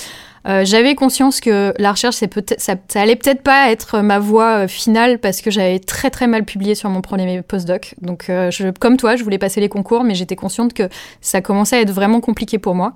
Euh, 0.45 0.65
j'avais 0.65 0.95
conscience 0.95 1.39
que 1.39 1.73
la 1.77 1.91
recherche, 1.91 2.15
c'est 2.15 2.27
peut-être, 2.27 2.59
ça, 2.59 2.75
ça, 2.89 3.01
allait 3.01 3.15
peut-être 3.15 3.41
pas 3.41 3.71
être 3.71 4.01
ma 4.01 4.19
voie 4.19 4.63
euh, 4.63 4.67
finale 4.67 5.19
parce 5.19 5.41
que 5.41 5.49
j'avais 5.49 5.79
très 5.79 6.09
très 6.09 6.27
mal 6.27 6.43
publié 6.43 6.75
sur 6.75 6.89
mon 6.89 7.01
premier 7.01 7.41
postdoc. 7.41 7.95
Donc, 8.01 8.29
euh, 8.29 8.51
comme 8.79 8.97
toi, 8.97 9.15
je 9.15 9.23
voulais 9.23 9.37
passer 9.37 9.61
les 9.61 9.69
concours, 9.69 10.03
mais 10.03 10.15
j'étais 10.15 10.35
consciente 10.35 10.73
que 10.73 10.89
ça 11.21 11.41
commençait 11.41 11.77
à 11.77 11.81
être 11.81 11.91
vraiment 11.91 12.19
compliqué 12.19 12.57
pour 12.57 12.75
moi. 12.75 12.93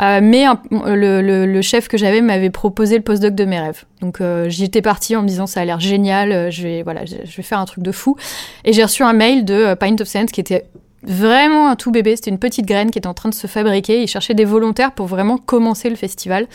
Mais 0.00 0.44
le, 0.72 1.60
chef 1.62 1.88
que 1.88 1.96
j'avais 1.96 2.20
m'avait 2.20 2.50
proposé 2.50 2.96
le 2.96 3.02
postdoc 3.02 3.34
de 3.34 3.44
mes 3.44 3.60
rêves. 3.60 3.84
Donc 4.00 4.20
j'y 4.48 4.64
étais 4.64 4.82
partie 4.82 5.16
en 5.16 5.22
me 5.22 5.28
disant 5.28 5.46
ça 5.46 5.60
a 5.60 5.64
l'air 5.64 5.80
génial, 5.80 6.50
je 6.50 6.62
vais 6.62 6.82
voilà, 6.82 7.04
je, 7.04 7.14
vais 7.14 7.42
faire 7.42 7.58
un 7.58 7.64
truc 7.64 7.82
de 7.82 7.92
fou. 7.92 8.16
Et 8.64 8.72
j'ai 8.72 8.82
reçu 8.82 9.02
un 9.02 9.12
mail 9.12 9.44
de 9.44 9.74
Pint 9.74 9.96
of 10.00 10.08
Science 10.08 10.30
qui 10.30 10.40
était 10.40 10.66
vraiment 11.06 11.68
un 11.68 11.76
tout 11.76 11.90
bébé. 11.90 12.16
C'était 12.16 12.30
une 12.30 12.38
petite 12.38 12.66
graine 12.66 12.90
qui 12.90 12.98
était 12.98 13.06
en 13.06 13.14
train 13.14 13.28
de 13.28 13.34
se 13.34 13.46
fabriquer. 13.46 14.02
Ils 14.02 14.08
cherchaient 14.08 14.34
des 14.34 14.44
volontaires 14.44 14.92
pour 14.92 15.06
vraiment 15.06 15.38
commencer 15.38 15.90
le 15.90 15.96
festival. 15.96 16.46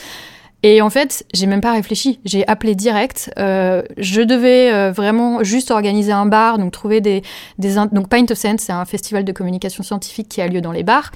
Et 0.61 0.81
en 0.81 0.89
fait, 0.89 1.25
j'ai 1.33 1.45
même 1.45 1.61
pas 1.61 1.71
réfléchi. 1.71 2.19
J'ai 2.25 2.45
appelé 2.47 2.75
direct. 2.75 3.31
Euh, 3.39 3.81
je 3.97 4.21
devais 4.21 4.71
euh, 4.71 4.91
vraiment 4.91 5.43
juste 5.43 5.71
organiser 5.71 6.11
un 6.11 6.25
bar, 6.25 6.57
donc 6.57 6.71
trouver 6.71 6.99
des, 6.99 7.21
des 7.57 7.75
donc 7.75 8.09
Pint 8.09 8.29
of 8.29 8.37
Sense, 8.37 8.61
c'est 8.61 8.73
un 8.73 8.85
festival 8.85 9.23
de 9.23 9.31
communication 9.31 9.83
scientifique 9.83 10.27
qui 10.27 10.41
a 10.41 10.47
lieu 10.47 10.59
dans 10.59 10.73
les 10.73 10.83
bars. 10.83 11.11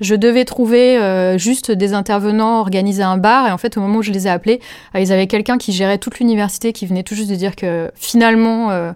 Je 0.00 0.14
devais 0.14 0.44
trouver 0.44 0.98
euh, 0.98 1.38
juste 1.38 1.70
des 1.70 1.94
intervenants, 1.94 2.60
organiser 2.60 3.02
un 3.02 3.16
bar, 3.16 3.46
et 3.46 3.52
en 3.52 3.58
fait, 3.58 3.76
au 3.76 3.80
moment 3.80 3.98
où 3.98 4.02
je 4.02 4.10
les 4.10 4.26
ai 4.26 4.30
appelés, 4.30 4.60
ils 4.98 5.12
avaient 5.12 5.28
quelqu'un 5.28 5.58
qui 5.58 5.72
gérait 5.72 5.98
toute 5.98 6.18
l'université, 6.18 6.72
qui 6.72 6.86
venait 6.86 7.02
tout 7.02 7.14
juste 7.14 7.30
de 7.30 7.36
dire 7.36 7.56
que 7.56 7.90
finalement 7.94 8.92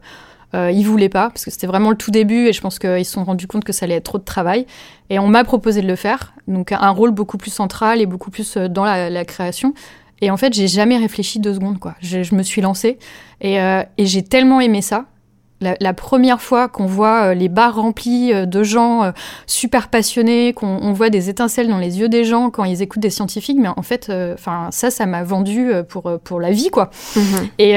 euh, 0.57 0.71
ils 0.71 0.85
voulaient 0.85 1.09
pas, 1.09 1.29
parce 1.29 1.45
que 1.45 1.51
c'était 1.51 1.67
vraiment 1.67 1.91
le 1.91 1.97
tout 1.97 2.11
début, 2.11 2.47
et 2.47 2.53
je 2.53 2.61
pense 2.61 2.79
qu'ils 2.79 3.05
se 3.05 3.13
sont 3.13 3.25
rendus 3.25 3.47
compte 3.47 3.65
que 3.65 3.73
ça 3.73 3.85
allait 3.85 3.97
être 3.97 4.05
trop 4.05 4.19
de 4.19 4.25
travail. 4.25 4.67
Et 5.11 5.19
on 5.19 5.29
m'a 5.29 5.45
proposé 5.45 5.83
de 5.83 5.87
le 5.87 5.97
faire, 5.97 6.33
donc 6.49 6.73
un 6.73 6.91
rôle 6.91 7.11
beaucoup 7.11 7.37
plus 7.37 7.51
central 7.51 8.01
et 8.01 8.07
beaucoup 8.07 8.31
plus 8.31 8.57
euh, 8.57 8.69
dans 8.69 8.85
la, 8.85 9.25
création. 9.25 9.75
Et 10.23 10.31
en 10.31 10.37
fait, 10.37 10.55
j'ai 10.55 10.69
jamais 10.69 10.97
réfléchi 10.97 11.41
deux 11.41 11.55
secondes, 11.55 11.79
quoi. 11.79 11.95
Je, 12.01 12.35
me 12.35 12.43
suis 12.43 12.63
lancée, 12.63 12.99
euh, 13.45 13.83
et 13.99 14.07
j'ai 14.07 14.23
tellement 14.23 14.61
aimé 14.61 14.83
ça 14.83 15.05
la, 15.61 15.95
première 15.95 16.41
fois 16.41 16.69
qu'on 16.69 16.87
voit 16.87 17.29
euh, 17.29 17.35
les 17.35 17.49
bars 17.49 17.77
remplis 17.77 18.33
euh, 18.33 18.47
de 18.47 18.63
gens 18.63 19.05
euh, 19.05 19.11
super 19.47 19.89
passionnés, 19.89 20.53
qu'on 20.53 20.93
voit 20.93 21.09
des 21.09 21.31
étincelles 21.31 21.69
dans 21.69 21.79
les 21.79 21.99
yeux 21.99 22.09
des 22.09 22.25
gens 22.25 22.51
quand 22.51 22.65
ils 22.65 22.83
écoutent 22.83 23.03
des 23.03 23.11
scientifiques, 23.11 23.59
mais 23.59 23.69
en 23.69 23.83
fait, 23.83 24.13
enfin 24.35 24.69
ça, 24.71 24.91
ça 24.91 25.07
m'a 25.07 25.23
vendu 25.23 25.71
pour 25.89 26.19
pour 26.23 26.41
la 26.41 26.51
vie, 26.51 26.69
quoi. 26.69 26.91
Mhm. 27.15 27.49
Et, 27.59 27.73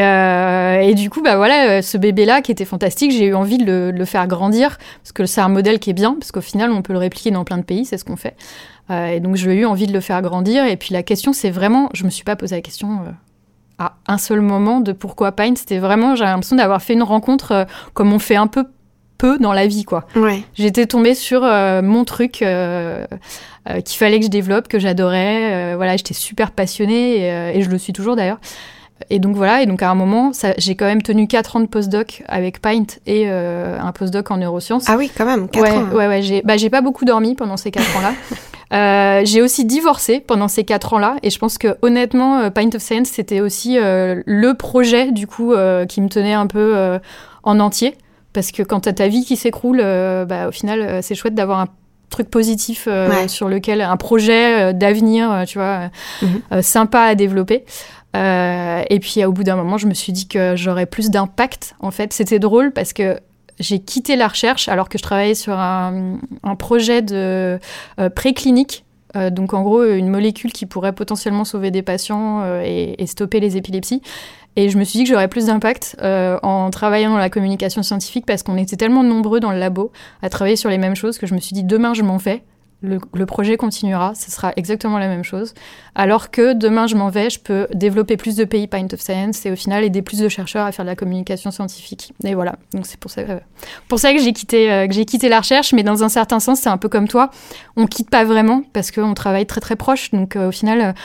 et, 0.89 0.95
du 0.95 1.09
coup, 1.09 1.21
bah 1.21 1.37
voilà, 1.37 1.81
ce 1.81 1.97
bébé-là 1.97 2.41
qui 2.41 2.51
était 2.51 2.65
fantastique, 2.65 3.11
j'ai 3.11 3.25
eu 3.25 3.33
envie 3.33 3.57
de 3.57 3.91
le, 3.95 4.05
faire 4.05 4.27
grandir 4.27 4.77
parce 5.03 5.11
que 5.11 5.25
c'est 5.25 5.41
un 5.41 5.49
modèle 5.49 5.79
qui 5.79 5.89
est 5.89 5.93
bien, 5.93 6.15
parce 6.19 6.31
qu'au 6.31 6.41
final, 6.41 6.71
on 6.71 6.81
peut 6.81 6.93
le 6.93 6.99
répliquer 6.99 7.31
dans 7.31 7.43
plein 7.43 7.57
de 7.57 7.63
pays, 7.63 7.85
c'est 7.85 7.97
ce 7.97 8.05
qu'on 8.05 8.17
fait. 8.17 8.35
et 8.89 9.19
donc, 9.19 9.35
j'ai 9.35 9.53
eu 9.53 9.65
envie 9.65 9.87
de 9.87 9.93
le 9.93 10.01
faire 10.01 10.21
grandir. 10.21 10.65
Et 10.65 10.77
puis 10.77 10.93
la 10.93 11.03
question, 11.03 11.33
c'est 11.33 11.51
vraiment, 11.51 11.89
je 11.93 12.03
me 12.03 12.09
suis 12.09 12.23
pas 12.23 12.35
posé 12.35 12.55
la 12.55 12.61
question 12.61 12.99
à 13.79 13.95
un 14.07 14.17
seul 14.17 14.41
moment 14.41 14.81
de 14.81 14.91
pourquoi 14.91 15.31
Pine. 15.31 15.55
C'était 15.55 15.79
vraiment, 15.79 16.15
j'ai 16.15 16.25
l'impression 16.25 16.55
d'avoir 16.55 16.81
fait 16.81 16.93
une 16.93 17.03
rencontre 17.03 17.51
euh, 17.51 17.65
comme 17.93 18.13
on 18.13 18.19
fait 18.19 18.35
un 18.35 18.47
peu 18.47 18.65
peu 19.17 19.37
dans 19.37 19.51
la 19.51 19.67
vie, 19.67 19.83
quoi. 19.83 20.05
Ouais. 20.15 20.43
J'étais 20.53 20.85
tombée 20.85 21.13
sur 21.13 21.43
euh, 21.43 21.81
mon 21.81 22.05
truc 22.05 22.41
euh, 22.41 23.05
qu'il 23.83 23.97
fallait 23.97 24.19
que 24.19 24.25
je 24.25 24.29
développe, 24.29 24.69
que 24.69 24.79
j'adorais. 24.79 25.75
Voilà, 25.75 25.97
j'étais 25.97 26.13
super 26.13 26.51
passionnée 26.51 27.17
et, 27.17 27.57
et 27.57 27.61
je 27.61 27.69
le 27.69 27.77
suis 27.77 27.91
toujours 27.91 28.15
d'ailleurs. 28.15 28.37
Et 29.09 29.19
donc 29.19 29.35
voilà, 29.35 29.61
et 29.61 29.65
donc 29.65 29.81
à 29.81 29.89
un 29.89 29.95
moment, 29.95 30.31
j'ai 30.57 30.75
quand 30.75 30.85
même 30.85 31.01
tenu 31.01 31.27
4 31.27 31.55
ans 31.55 31.59
de 31.61 31.67
postdoc 31.67 32.23
avec 32.27 32.61
Paint 32.61 32.85
et 33.05 33.25
euh, 33.27 33.79
un 33.79 33.91
postdoc 33.91 34.29
en 34.31 34.37
neurosciences. 34.37 34.85
Ah 34.87 34.97
oui, 34.97 35.09
quand 35.15 35.25
même, 35.25 35.47
4 35.47 35.63
ouais, 35.63 35.71
ans. 35.71 35.87
ouais, 35.95 36.07
ouais, 36.07 36.21
j'ai 36.21 36.41
bah, 36.43 36.57
j'ai 36.57 36.69
pas 36.69 36.81
beaucoup 36.81 37.05
dormi 37.05 37.35
pendant 37.35 37.57
ces 37.57 37.71
4 37.71 37.97
ans-là. 37.97 38.13
Euh, 38.71 39.21
j'ai 39.25 39.41
aussi 39.41 39.65
divorcé 39.65 40.19
pendant 40.19 40.47
ces 40.47 40.63
4 40.63 40.93
ans-là, 40.93 41.15
et 41.23 41.29
je 41.31 41.39
pense 41.39 41.57
que 41.57 41.77
honnêtement, 41.81 42.37
euh, 42.39 42.49
Paint 42.51 42.69
of 42.75 42.81
Science, 42.81 43.07
c'était 43.07 43.41
aussi 43.41 43.77
euh, 43.79 44.21
le 44.25 44.53
projet 44.53 45.11
du 45.11 45.25
coup 45.25 45.53
euh, 45.53 45.85
qui 45.87 46.01
me 46.01 46.07
tenait 46.09 46.33
un 46.33 46.47
peu 46.47 46.99
en 47.43 47.59
entier. 47.59 47.95
Parce 48.31 48.51
que 48.51 48.61
quand 48.61 48.81
t'as 48.81 48.93
ta 48.93 49.07
vie 49.07 49.25
qui 49.25 49.35
s'écroule, 49.35 49.77
bah, 49.79 50.47
au 50.47 50.51
final, 50.51 51.01
c'est 51.01 51.15
chouette 51.15 51.33
d'avoir 51.33 51.59
un 51.61 51.67
truc 52.11 52.29
positif 52.29 52.87
Ouais. 52.87 53.27
sur 53.27 53.49
lequel 53.49 53.81
un 53.81 53.97
projet 53.97 54.71
d'avenir, 54.73 55.43
tu 55.47 55.57
vois, 55.57 55.89
Mhm. 56.21 56.61
sympa 56.61 57.01
à 57.01 57.15
développer. 57.15 57.65
Et 58.15 58.99
puis 59.01 59.25
au 59.25 59.31
bout 59.31 59.43
d'un 59.43 59.55
moment, 59.55 59.77
je 59.79 59.87
me 59.87 59.93
suis 59.95 60.11
dit 60.13 60.27
que 60.27 60.55
j'aurais 60.55 60.85
plus 60.85 61.09
d'impact. 61.09 61.75
En 61.79 61.89
fait, 61.91 62.13
c'était 62.13 62.37
drôle 62.39 62.71
parce 62.71 62.93
que 62.93 63.19
j'ai 63.59 63.79
quitté 63.79 64.15
la 64.15 64.27
recherche 64.27 64.69
alors 64.69 64.89
que 64.89 64.97
je 64.97 65.03
travaillais 65.03 65.35
sur 65.35 65.57
un, 65.57 66.19
projet 66.57 67.01
de 67.01 67.59
euh, 67.99 68.09
préclinique. 68.09 68.85
Euh, 69.15 69.29
donc 69.29 69.53
en 69.53 69.63
gros, 69.63 69.83
une 69.83 70.09
molécule 70.09 70.51
qui 70.51 70.65
pourrait 70.65 70.93
potentiellement 70.93 71.43
sauver 71.43 71.71
des 71.71 71.81
patients 71.81 72.41
euh, 72.41 72.61
et, 72.63 73.01
et 73.01 73.07
stopper 73.07 73.39
les 73.39 73.57
épilepsies. 73.57 74.01
Et 74.55 74.69
je 74.69 74.77
me 74.77 74.83
suis 74.83 74.99
dit 74.99 75.03
que 75.03 75.11
j'aurais 75.11 75.27
plus 75.27 75.45
d'impact 75.45 75.95
en 76.01 76.69
travaillant 76.69 77.11
dans 77.11 77.17
la 77.17 77.29
communication 77.29 77.83
scientifique 77.83 78.25
parce 78.25 78.43
qu'on 78.43 78.57
était 78.57 78.75
tellement 78.75 79.03
nombreux 79.03 79.39
dans 79.39 79.51
le 79.51 79.59
labo 79.59 79.91
à 80.21 80.29
travailler 80.29 80.57
sur 80.57 80.69
les 80.69 80.77
mêmes 80.77 80.95
choses 80.95 81.17
que 81.17 81.27
je 81.27 81.35
me 81.35 81.39
suis 81.39 81.53
dit 81.53 81.63
demain 81.63 81.93
je 81.93 82.01
m'en 82.01 82.17
vais. 82.17 82.43
Le, 82.81 82.97
le 83.13 83.25
projet 83.25 83.57
continuera, 83.57 84.15
ce 84.15 84.31
sera 84.31 84.53
exactement 84.55 84.99
la 84.99 85.09
même 85.09 85.25
chose. 85.25 85.53
Alors 85.95 86.31
que 86.31 86.53
demain 86.53 86.87
je 86.87 86.95
m'en 86.95 87.09
vais, 87.09 87.29
je 87.29 87.39
peux 87.39 87.67
développer 87.73 88.15
plus 88.15 88.37
de 88.37 88.45
pays 88.45 88.67
Pint 88.67 88.87
of 88.93 89.01
Science 89.01 89.45
et 89.45 89.51
au 89.51 89.57
final 89.57 89.83
aider 89.83 90.01
plus 90.01 90.19
de 90.19 90.29
chercheurs 90.29 90.65
à 90.65 90.71
faire 90.71 90.85
de 90.85 90.89
la 90.89 90.95
communication 90.95 91.51
scientifique. 91.51 92.13
Et 92.23 92.35
voilà, 92.35 92.55
donc 92.73 92.85
c'est 92.85 92.97
pour 92.97 93.11
ça, 93.11 93.21
euh, 93.21 93.39
pour 93.89 93.99
ça 93.99 94.13
que 94.13 94.19
j'ai 94.19 94.31
quitté, 94.31 94.71
euh, 94.71 94.87
que 94.87 94.93
j'ai 94.93 95.03
quitté 95.03 95.27
la 95.27 95.39
recherche, 95.39 95.73
mais 95.73 95.83
dans 95.83 96.03
un 96.03 96.09
certain 96.09 96.39
sens 96.39 96.61
c'est 96.61 96.69
un 96.69 96.77
peu 96.77 96.87
comme 96.87 97.09
toi, 97.09 97.31
on 97.75 97.85
quitte 97.85 98.09
pas 98.09 98.23
vraiment 98.23 98.63
parce 98.71 98.91
qu'on 98.91 99.13
travaille 99.13 99.45
très 99.45 99.59
très 99.59 99.75
proche, 99.75 100.11
donc 100.11 100.37
euh, 100.37 100.47
au 100.47 100.51
final 100.51 100.95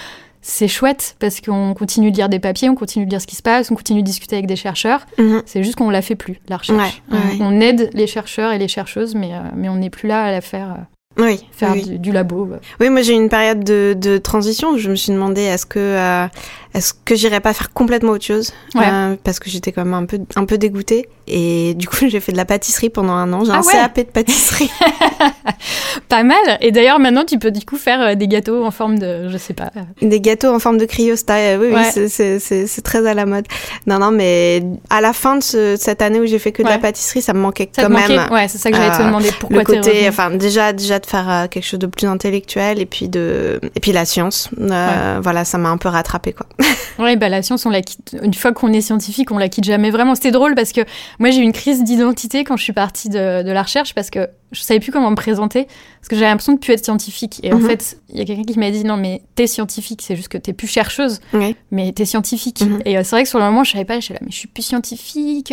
c'est 0.42 0.68
chouette 0.68 1.16
parce 1.18 1.40
qu'on 1.40 1.74
continue 1.74 2.12
de 2.12 2.16
lire 2.16 2.28
des 2.28 2.38
papiers, 2.38 2.68
on 2.68 2.74
continue 2.74 3.06
de 3.06 3.10
lire 3.10 3.20
ce 3.20 3.26
qui 3.26 3.34
se 3.34 3.42
passe, 3.42 3.70
on 3.70 3.74
continue 3.74 4.02
de 4.02 4.06
discuter 4.06 4.36
avec 4.36 4.46
des 4.46 4.56
chercheurs. 4.56 5.06
Mhm. 5.18 5.42
C'est 5.46 5.64
juste 5.64 5.76
qu'on 5.76 5.90
la 5.90 6.02
fait 6.02 6.16
plus, 6.16 6.38
la 6.48 6.58
recherche. 6.58 7.02
Ouais, 7.10 7.18
ouais, 7.18 7.38
on, 7.40 7.46
on 7.46 7.60
aide 7.60 7.90
les 7.94 8.06
chercheurs 8.06 8.52
et 8.52 8.58
les 8.58 8.68
chercheuses, 8.68 9.14
mais, 9.14 9.32
euh, 9.32 9.38
mais 9.56 9.68
on 9.70 9.76
n'est 9.76 9.90
plus 9.90 10.06
là 10.06 10.22
à 10.22 10.30
la 10.30 10.42
faire, 10.42 10.76
Oui, 11.16 11.46
faire 11.52 11.72
oui. 11.72 11.82
Du, 11.84 11.98
du 11.98 12.12
labo. 12.12 12.48
Oui, 12.80 12.90
moi 12.90 13.02
j'ai 13.02 13.12
eu 13.12 13.16
une 13.16 13.28
période 13.28 13.62
de, 13.62 13.94
de 13.96 14.18
transition 14.18 14.70
où 14.70 14.78
je 14.78 14.90
me 14.90 14.96
suis 14.96 15.12
demandé 15.12 15.42
est-ce 15.42 15.66
que 15.66 15.78
euh, 15.78 16.26
est-ce 16.74 16.92
que 17.04 17.14
j'irais 17.14 17.40
pas 17.40 17.52
faire 17.54 17.72
complètement 17.72 18.12
autre 18.12 18.24
chose 18.24 18.52
Ouais. 18.74 18.82
Euh, 18.86 19.16
parce 19.22 19.38
que 19.38 19.48
j'étais 19.48 19.70
quand 19.72 19.84
même 19.84 19.94
un 19.94 20.06
peu 20.06 20.18
un 20.36 20.44
peu 20.44 20.58
dégoûtée 20.58 21.08
et 21.28 21.74
du 21.74 21.86
coup 21.88 21.96
j'ai 22.08 22.20
fait 22.20 22.32
de 22.32 22.36
la 22.36 22.44
pâtisserie 22.44 22.90
pendant 22.90 23.12
un 23.12 23.32
an 23.32 23.44
j'ai 23.44 23.52
Ah 23.52 23.58
un 23.58 23.62
ouais 23.62 23.72
CAP 23.72 23.96
de 23.98 24.02
pâtisserie 24.04 24.70
Pas 26.08 26.22
mal. 26.22 26.36
Et 26.60 26.70
d'ailleurs, 26.70 26.98
maintenant, 26.98 27.24
tu 27.24 27.38
peux 27.38 27.50
du 27.50 27.64
coup 27.64 27.76
faire 27.76 28.00
euh, 28.00 28.14
des 28.14 28.28
gâteaux 28.28 28.64
en 28.64 28.70
forme 28.70 28.98
de, 28.98 29.28
je 29.28 29.38
sais 29.38 29.54
pas. 29.54 29.70
euh, 29.76 29.80
des 30.02 30.20
gâteaux 30.20 30.48
en 30.52 30.58
forme 30.58 30.78
de 30.78 30.84
cryostat 30.84 31.58
oui 31.58 31.68
oui 31.68 31.74
Ouais. 31.74 32.08
c'est- 32.08 32.38
c'est 32.66 32.82
très 32.82 33.06
à 33.06 33.14
la 33.14 33.26
mode 33.26 33.46
non 33.86 33.98
non 33.98 34.10
mais 34.10 34.62
à 34.90 35.00
la 35.00 35.12
fin 35.12 35.36
de 35.36 35.42
ce- 35.42 35.76
cette 35.76 36.02
année 36.02 36.20
où 36.20 36.26
j'ai 36.26 36.38
fait 36.38 36.52
que 36.52 36.62
de 36.62 36.68
la 36.68 36.78
pâtisserie 36.78 37.22
ça 37.22 37.32
me 37.32 37.40
manquait 37.40 37.68
Ça 37.74 37.82
quand 37.82 37.88
te 37.88 37.92
manquait 37.92 38.16
même 38.16 38.32
Ouais, 38.32 38.48
c'est 38.48 38.58
ça 38.58 38.70
que 38.70 38.76
j'allais 38.76 38.96
te 38.96 39.02
euh, 39.02 39.06
demander. 39.06 39.30
Pourquoi 39.40 39.58
le 39.58 39.64
côté 39.64 40.08
enfin 40.08 40.30
déjà 40.30 40.72
déjà 40.72 40.98
de 40.98 41.06
faire 41.06 41.48
quelque 41.50 41.64
chose 41.64 41.78
de 41.80 41.86
plus 41.86 42.06
intellectuel 42.06 42.80
et 42.80 42.86
puis 42.86 43.08
de 43.08 43.60
et 43.74 43.80
puis 43.80 43.92
la 43.92 44.04
science 44.04 44.50
Euh, 44.60 45.18
voilà 45.22 45.44
ça 45.44 45.58
m'a 45.58 45.70
un 45.70 45.76
peu 45.76 45.88
rattrapé 45.88 46.32
quoi 46.32 46.46
Ouais, 46.98 47.16
bah 47.16 47.28
la 47.28 47.42
science, 47.42 47.66
on 47.66 47.70
la 47.70 47.82
quitte. 47.82 48.16
Une 48.22 48.34
fois 48.34 48.52
qu'on 48.52 48.72
est 48.72 48.80
scientifique, 48.80 49.32
on 49.32 49.38
la 49.38 49.48
quitte 49.48 49.64
jamais 49.64 49.90
vraiment. 49.90 50.14
C'était 50.14 50.30
drôle 50.30 50.54
parce 50.54 50.72
que 50.72 50.82
moi, 51.18 51.30
j'ai 51.30 51.40
eu 51.40 51.42
une 51.42 51.52
crise 51.52 51.82
d'identité 51.82 52.44
quand 52.44 52.56
je 52.56 52.62
suis 52.62 52.72
partie 52.72 53.08
de, 53.08 53.42
de 53.42 53.50
la 53.50 53.62
recherche 53.64 53.94
parce 53.94 54.10
que 54.10 54.28
je 54.52 54.60
savais 54.62 54.78
plus 54.78 54.92
comment 54.92 55.10
me 55.10 55.16
présenter 55.16 55.64
parce 55.64 56.08
que 56.08 56.14
j'avais 56.14 56.28
l'impression 56.28 56.52
de 56.52 56.58
plus 56.58 56.72
être 56.72 56.84
scientifique. 56.84 57.40
Et 57.42 57.52
en 57.52 57.58
Mhm. 57.58 57.66
fait, 57.68 57.98
il 58.10 58.18
y 58.18 58.22
a 58.22 58.24
quelqu'un 58.24 58.44
qui 58.44 58.58
m'a 58.58 58.70
dit 58.70 58.84
non, 58.84 58.96
mais 58.96 59.22
t'es 59.34 59.48
scientifique, 59.48 60.02
c'est 60.02 60.14
juste 60.14 60.28
que 60.28 60.38
t'es 60.38 60.52
plus 60.52 60.68
chercheuse, 60.68 61.20
Oui. 61.32 61.56
mais 61.72 61.90
t'es 61.92 62.04
scientifique. 62.04 62.60
Mhm. 62.60 62.80
Et 62.84 62.96
euh, 62.96 63.02
c'est 63.02 63.10
vrai 63.16 63.22
que 63.24 63.28
sur 63.28 63.40
le 63.40 63.44
moment, 63.46 63.64
je 63.64 63.72
savais 63.72 63.84
pas, 63.84 63.98
j'étais 63.98 64.14
là, 64.14 64.20
mais 64.22 64.30
je 64.30 64.36
suis 64.36 64.48
plus 64.48 64.62
scientifique. 64.62 65.52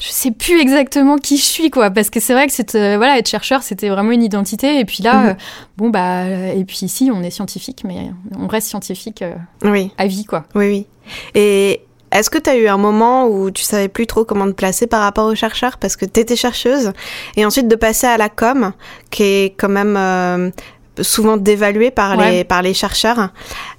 Je 0.00 0.08
sais 0.08 0.30
plus 0.32 0.60
exactement 0.60 1.18
qui 1.18 1.36
je 1.36 1.42
suis, 1.44 1.70
quoi. 1.70 1.90
Parce 1.90 2.10
que 2.10 2.20
c'est 2.20 2.32
vrai 2.34 2.46
que 2.46 2.52
c'est, 2.52 2.74
euh, 2.74 2.96
voilà, 2.96 3.18
être 3.18 3.28
chercheur, 3.28 3.62
c'était 3.62 3.88
vraiment 3.88 4.10
une 4.10 4.22
identité. 4.22 4.78
Et 4.80 4.84
puis 4.84 5.02
là, 5.02 5.14
Mhm. 5.22 5.28
euh, 5.28 5.34
bon, 5.76 5.90
bah, 5.90 6.22
euh, 6.24 6.52
et 6.52 6.64
puis 6.64 6.80
ici, 6.82 7.10
on 7.14 7.22
est 7.22 7.30
scientifique, 7.30 7.82
mais 7.84 8.10
on 8.38 8.46
reste 8.46 8.68
scientifique 8.68 9.22
euh, 9.22 9.34
oui 9.62 9.92
à 9.98 10.06
vie, 10.06 10.24
quoi. 10.24 10.44
Oui, 10.54 10.66
oui. 10.68 10.86
Et 11.34 11.80
est-ce 12.12 12.30
que 12.30 12.38
tu 12.38 12.48
as 12.50 12.56
eu 12.56 12.68
un 12.68 12.76
moment 12.76 13.26
où 13.26 13.50
tu 13.50 13.62
savais 13.64 13.88
plus 13.88 14.06
trop 14.06 14.24
comment 14.24 14.46
te 14.46 14.52
placer 14.52 14.86
par 14.86 15.00
rapport 15.02 15.26
aux 15.26 15.34
chercheurs 15.34 15.78
parce 15.78 15.96
que 15.96 16.04
tu 16.04 16.20
étais 16.20 16.36
chercheuse 16.36 16.92
et 17.36 17.44
ensuite 17.44 17.66
de 17.68 17.74
passer 17.76 18.06
à 18.06 18.16
la 18.16 18.28
com 18.28 18.72
qui 19.10 19.22
est 19.24 19.54
quand 19.58 19.68
même 19.68 19.96
euh, 19.96 20.50
souvent 21.00 21.36
dévaluée 21.36 21.90
par 21.90 22.16
Ouais. 22.18 22.30
les 22.30 22.44
par 22.44 22.62
les 22.62 22.74
chercheurs. 22.74 23.30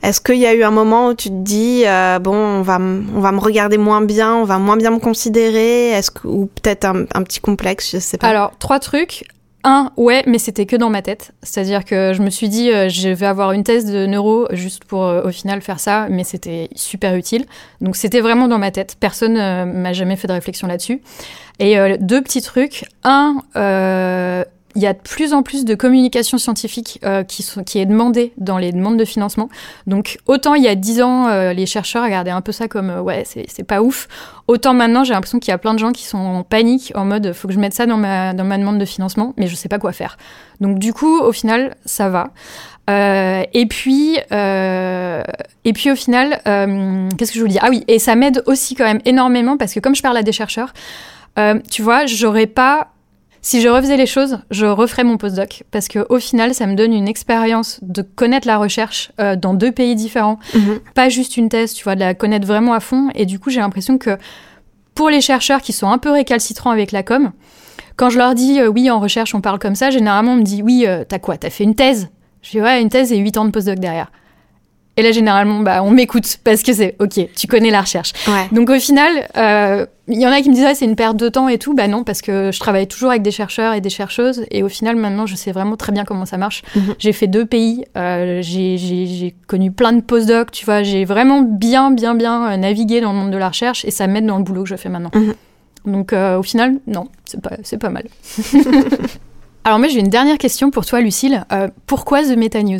Est-ce 0.03 0.19
qu'il 0.21 0.37
y 0.37 0.45
a 0.45 0.53
eu 0.53 0.63
un 0.63 0.71
moment 0.71 1.07
où 1.09 1.13
tu 1.13 1.29
te 1.29 1.33
dis 1.43 1.83
euh, 1.85 2.19
bon 2.19 2.35
on 2.35 2.61
va 2.61 2.77
on 2.79 3.19
va 3.21 3.31
me 3.31 3.39
regarder 3.39 3.77
moins 3.77 4.01
bien, 4.01 4.35
on 4.35 4.43
va 4.43 4.57
moins 4.59 4.77
bien 4.77 4.91
me 4.91 4.99
considérer, 4.99 5.89
est-ce 5.91 6.11
que 6.11 6.27
ou 6.27 6.47
peut-être 6.47 6.85
un, 6.85 7.05
un 7.13 7.23
petit 7.23 7.39
complexe, 7.39 7.91
je 7.91 7.99
sais 7.99 8.17
pas. 8.17 8.27
Alors, 8.27 8.51
trois 8.59 8.79
trucs. 8.79 9.23
Un, 9.67 9.91
ouais, 9.97 10.23
mais 10.27 10.37
c'était 10.37 10.67
que 10.67 10.75
dans 10.75 10.91
ma 10.91 11.01
tête. 11.01 11.31
C'est-à-dire 11.41 11.85
que 11.85 12.13
je 12.13 12.21
me 12.21 12.29
suis 12.29 12.49
dit, 12.49 12.71
euh, 12.71 12.87
je 12.87 13.09
vais 13.09 13.25
avoir 13.25 13.51
une 13.51 13.63
thèse 13.63 13.85
de 13.91 14.05
neuro 14.05 14.45
juste 14.51 14.83
pour 14.85 15.03
euh, 15.05 15.23
au 15.23 15.31
final 15.31 15.59
faire 15.61 15.79
ça, 15.79 16.05
mais 16.07 16.23
c'était 16.23 16.69
super 16.75 17.15
utile. 17.15 17.45
Donc 17.81 17.95
c'était 17.95 18.21
vraiment 18.21 18.47
dans 18.47 18.59
ma 18.59 18.69
tête. 18.69 18.95
Personne 18.99 19.33
m'a 19.33 19.91
jamais 19.93 20.17
fait 20.17 20.27
de 20.27 20.33
réflexion 20.33 20.67
là-dessus. 20.67 21.01
Et 21.57 21.77
deux 21.99 22.21
petits 22.21 22.43
trucs. 22.43 22.85
Un, 23.03 23.37
euh, 23.55 24.43
il 24.75 24.81
y 24.81 24.87
a 24.87 24.93
de 24.93 24.99
plus 24.99 25.33
en 25.33 25.43
plus 25.43 25.65
de 25.65 25.75
communication 25.75 26.37
scientifique 26.37 26.99
euh, 27.03 27.23
qui, 27.23 27.43
sont, 27.43 27.63
qui 27.63 27.79
est 27.79 27.85
demandée 27.85 28.33
dans 28.37 28.57
les 28.57 28.71
demandes 28.71 28.97
de 28.97 29.05
financement. 29.05 29.49
Donc 29.87 30.17
autant 30.25 30.53
il 30.53 30.63
y 30.63 30.67
a 30.67 30.75
dix 30.75 31.01
ans, 31.01 31.27
euh, 31.27 31.53
les 31.53 31.65
chercheurs 31.65 32.03
regardaient 32.03 32.31
un 32.31 32.41
peu 32.41 32.51
ça 32.51 32.67
comme 32.67 32.89
euh, 32.89 33.01
ouais, 33.01 33.23
c'est 33.25 33.63
pas 33.63 33.81
ouf. 33.81 34.07
Autant 34.47 34.73
maintenant, 34.73 35.03
j'ai 35.03 35.13
l'impression 35.13 35.39
qu'il 35.39 35.51
y 35.51 35.53
a 35.53 35.57
plein 35.57 35.73
de 35.73 35.79
gens 35.79 35.91
qui 35.91 36.03
sont 36.03 36.17
en 36.17 36.43
panique, 36.43 36.91
en 36.95 37.05
mode 37.05 37.33
faut 37.33 37.47
que 37.47 37.53
je 37.53 37.59
mette 37.59 37.73
ça 37.73 37.85
dans 37.85 37.97
ma, 37.97 38.33
dans 38.33 38.43
ma 38.43 38.57
demande 38.57 38.77
de 38.77 38.85
financement, 38.85 39.33
mais 39.37 39.47
je 39.47 39.55
sais 39.55 39.69
pas 39.69 39.79
quoi 39.79 39.91
faire. 39.91 40.17
Donc 40.61 40.79
du 40.79 40.93
coup, 40.93 41.19
au 41.19 41.31
final, 41.31 41.75
ça 41.85 42.09
va. 42.09 42.31
Euh, 42.89 43.43
et 43.53 43.65
puis, 43.65 44.17
euh, 44.31 45.23
et 45.63 45.73
puis 45.73 45.91
au 45.91 45.95
final, 45.95 46.41
euh, 46.47 47.09
qu'est-ce 47.17 47.31
que 47.31 47.39
je 47.39 47.43
vous 47.43 47.49
dis 47.49 47.57
Ah 47.61 47.69
oui, 47.69 47.83
et 47.87 47.99
ça 47.99 48.15
m'aide 48.15 48.43
aussi 48.45 48.75
quand 48.75 48.83
même 48.83 49.01
énormément 49.05 49.57
parce 49.57 49.73
que 49.73 49.79
comme 49.79 49.95
je 49.95 50.03
parle 50.03 50.17
à 50.17 50.23
des 50.23 50.31
chercheurs, 50.31 50.73
euh, 51.39 51.59
tu 51.71 51.81
vois, 51.81 52.05
j'aurais 52.05 52.45
pas 52.45 52.89
si 53.47 53.61
je 53.61 53.67
refaisais 53.69 53.95
les 53.95 54.07
choses, 54.07 54.39
je 54.49 54.65
referais 54.65 55.03
mon 55.03 55.17
postdoc 55.17 55.65
parce 55.69 55.87
que 55.87 56.03
au 56.09 56.17
final, 56.17 56.55
ça 56.55 56.65
me 56.65 56.73
donne 56.73 56.93
une 56.93 57.07
expérience 57.07 57.77
de 57.83 58.01
connaître 58.01 58.47
la 58.47 58.57
recherche 58.57 59.11
euh, 59.19 59.35
dans 59.35 59.53
deux 59.53 59.71
pays 59.71 59.93
différents, 59.95 60.39
Mhm. 60.55 60.79
pas 60.95 61.09
juste 61.09 61.37
une 61.37 61.47
thèse, 61.47 61.73
tu 61.73 61.83
vois, 61.83 61.93
de 61.93 61.99
la 61.99 62.15
connaître 62.15 62.47
vraiment 62.47 62.73
à 62.73 62.79
fond. 62.79 63.09
Et 63.13 63.27
du 63.27 63.37
coup, 63.37 63.51
j'ai 63.51 63.59
l'impression 63.59 63.99
que 63.99 64.17
pour 64.95 65.11
les 65.11 65.21
chercheurs 65.21 65.61
qui 65.61 65.73
sont 65.73 65.89
un 65.91 65.99
peu 65.99 66.09
récalcitrants 66.09 66.71
avec 66.71 66.91
la 66.91 67.03
com, 67.03 67.33
quand 67.97 68.09
je 68.09 68.17
leur 68.17 68.33
dis 68.33 68.59
euh, 68.59 68.67
oui, 68.67 68.89
en 68.89 68.99
recherche, 68.99 69.35
on 69.35 69.41
parle 69.41 69.59
comme 69.59 69.75
ça, 69.75 69.91
généralement, 69.91 70.31
on 70.31 70.37
me 70.37 70.41
dit 70.41 70.63
oui, 70.63 70.85
euh, 70.87 71.03
t'as 71.07 71.19
quoi? 71.19 71.37
T'as 71.37 71.51
fait 71.51 71.65
une 71.65 71.75
thèse? 71.75 72.09
Je 72.41 72.49
dis 72.49 72.61
ouais, 72.61 72.81
une 72.81 72.89
thèse 72.89 73.11
et 73.13 73.17
8 73.17 73.37
ans 73.37 73.45
de 73.45 73.51
postdoc 73.51 73.77
derrière. 73.77 74.11
Et 74.97 75.01
là, 75.01 75.11
généralement, 75.11 75.59
bah, 75.59 75.83
on 75.83 75.91
m'écoute 75.91 76.37
parce 76.45 76.63
que 76.63 76.71
c'est 76.71 76.95
ok, 76.99 77.27
tu 77.35 77.47
connais 77.47 77.69
la 77.69 77.81
recherche. 77.81 78.13
Ouais. 78.29 78.47
Donc 78.53 78.69
au 78.69 78.79
final, 78.79 79.27
euh, 79.35 79.85
il 80.07 80.21
y 80.21 80.25
en 80.25 80.31
a 80.31 80.39
qui 80.41 80.49
me 80.49 80.53
disent 80.55 80.63
ah, 80.65 80.73
c'est 80.73 80.85
une 80.85 80.95
perte 80.95 81.17
de 81.17 81.27
temps 81.27 81.49
et 81.49 81.57
tout. 81.57 81.73
Bah 81.73 81.87
non, 81.89 82.05
parce 82.05 82.21
que 82.21 82.49
je 82.53 82.59
travaille 82.61 82.87
toujours 82.87 83.09
avec 83.09 83.21
des 83.21 83.31
chercheurs 83.31 83.73
et 83.73 83.81
des 83.81 83.89
chercheuses. 83.89 84.45
Et 84.51 84.63
au 84.63 84.69
final, 84.69 84.95
maintenant, 84.95 85.25
je 85.25 85.35
sais 85.35 85.51
vraiment 85.51 85.75
très 85.75 85.91
bien 85.91 86.05
comment 86.05 86.25
ça 86.25 86.37
marche. 86.37 86.63
Mhm. 86.77 86.95
J'ai 86.97 87.11
fait 87.11 87.27
deux 87.27 87.45
pays, 87.45 87.83
euh, 87.97 88.39
j'ai- 88.41 89.35
connu 89.47 89.69
plein 89.71 89.91
de 89.91 89.99
postdocs, 90.01 90.51
tu 90.51 90.63
vois. 90.63 90.81
J'ai 90.83 91.03
vraiment 91.03 91.41
bien, 91.41 91.91
bien, 91.91 92.15
bien 92.15 92.51
euh, 92.53 92.57
navigué 92.57 93.01
dans 93.01 93.11
le 93.11 93.17
monde 93.19 93.31
de 93.31 93.37
la 93.37 93.49
recherche 93.49 93.83
et 93.83 93.91
ça 93.91 94.07
m'aide 94.07 94.25
dans 94.25 94.37
le 94.37 94.43
boulot 94.43 94.63
que 94.63 94.69
je 94.69 94.75
fais 94.75 94.89
maintenant. 94.89 95.11
Mhm. 95.13 95.33
Donc 95.91 96.13
euh, 96.13 96.37
au 96.39 96.43
final, 96.43 96.75
non, 96.87 97.09
c'est 97.25 97.41
pas, 97.41 97.57
pas 97.79 97.89
mal. 97.89 98.05
Alors 99.65 99.79
moi, 99.79 99.87
j'ai 99.87 99.99
une 99.99 100.07
dernière 100.09 100.37
question 100.37 100.71
pour 100.71 100.85
toi, 100.85 101.01
Lucille. 101.01 101.43
Pourquoi 101.87 102.23
The 102.23 102.37
Meta 102.37 102.61
News? 102.63 102.79